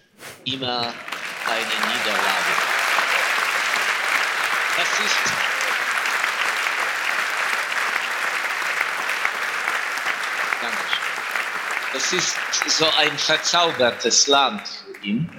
[0.44, 2.54] immer eine Niederlage.
[4.76, 5.47] Das ist
[11.92, 12.36] Das ist
[12.66, 15.30] so ein verzaubertes Land für ihn.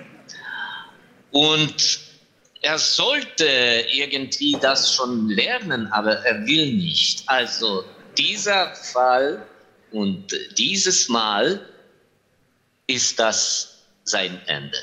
[1.31, 1.99] Und
[2.61, 3.45] er sollte
[3.91, 7.23] irgendwie das schon lernen, aber er will nicht.
[7.27, 7.85] Also
[8.17, 9.45] dieser Fall
[9.91, 11.65] und dieses Mal
[12.87, 14.77] ist das sein Ende.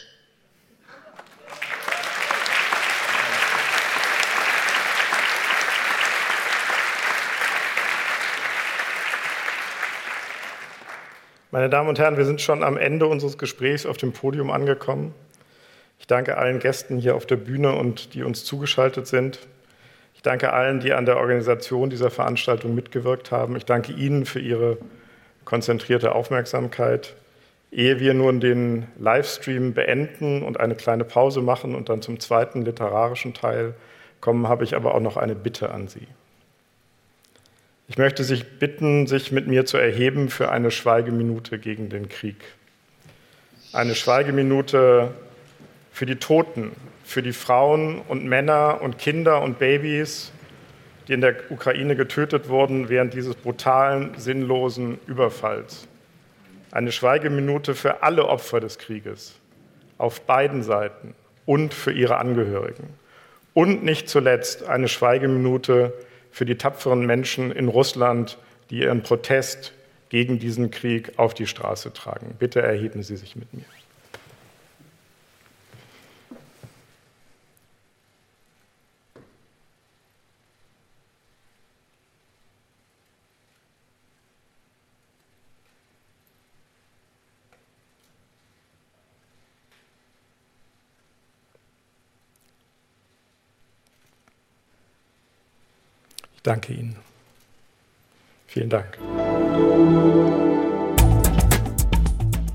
[11.56, 15.14] Meine Damen und Herren, wir sind schon am Ende unseres Gesprächs auf dem Podium angekommen.
[15.98, 19.38] Ich danke allen Gästen hier auf der Bühne und die uns zugeschaltet sind.
[20.14, 23.56] Ich danke allen, die an der Organisation dieser Veranstaltung mitgewirkt haben.
[23.56, 24.76] Ich danke Ihnen für Ihre
[25.46, 27.16] konzentrierte Aufmerksamkeit.
[27.72, 32.66] Ehe wir nun den Livestream beenden und eine kleine Pause machen und dann zum zweiten
[32.66, 33.72] literarischen Teil
[34.20, 36.06] kommen, habe ich aber auch noch eine Bitte an Sie.
[37.88, 42.36] Ich möchte Sie bitten, sich mit mir zu erheben für eine Schweigeminute gegen den Krieg.
[43.72, 45.12] Eine Schweigeminute
[45.92, 46.72] für die Toten,
[47.04, 50.32] für die Frauen und Männer und Kinder und Babys,
[51.06, 55.86] die in der Ukraine getötet wurden während dieses brutalen, sinnlosen Überfalls.
[56.72, 59.36] Eine Schweigeminute für alle Opfer des Krieges
[59.96, 61.14] auf beiden Seiten
[61.46, 62.88] und für ihre Angehörigen.
[63.54, 66.05] Und nicht zuletzt eine Schweigeminute für
[66.44, 68.38] die tapferen Menschen in Russland,
[68.70, 69.72] die ihren Protest
[70.08, 72.36] gegen diesen Krieg auf die Straße tragen.
[72.38, 73.64] Bitte erheben Sie sich mit mir.
[96.46, 96.96] Danke Ihnen.
[98.46, 98.98] Vielen Dank.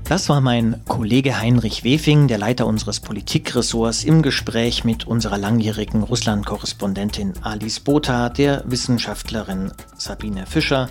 [0.08, 6.02] Das war mein Kollege Heinrich Wefing, der Leiter unseres Politikressorts, im Gespräch mit unserer langjährigen
[6.02, 10.90] Russland-Korrespondentin Alice Botha, der Wissenschaftlerin Sabine Fischer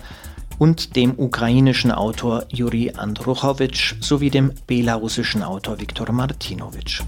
[0.58, 7.02] und dem ukrainischen Autor Juri Andruchowitsch sowie dem belarussischen Autor Viktor Martinowitsch.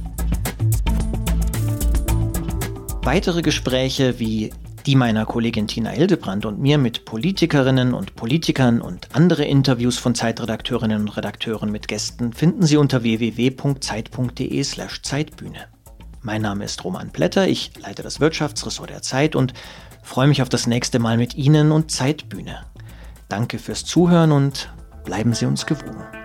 [3.02, 4.52] Weitere Gespräche wie
[4.86, 10.14] die meiner Kollegin Tina Hildebrand und mir mit Politikerinnen und Politikern und andere Interviews von
[10.14, 15.66] Zeitredakteurinnen und Redakteuren mit Gästen finden Sie unter www.zeit.de/slash Zeitbühne.
[16.20, 19.54] Mein Name ist Roman Plätter, ich leite das Wirtschaftsressort der Zeit und
[20.02, 22.64] freue mich auf das nächste Mal mit Ihnen und Zeitbühne.
[23.28, 24.72] Danke fürs Zuhören und
[25.04, 26.23] bleiben Sie uns gewogen.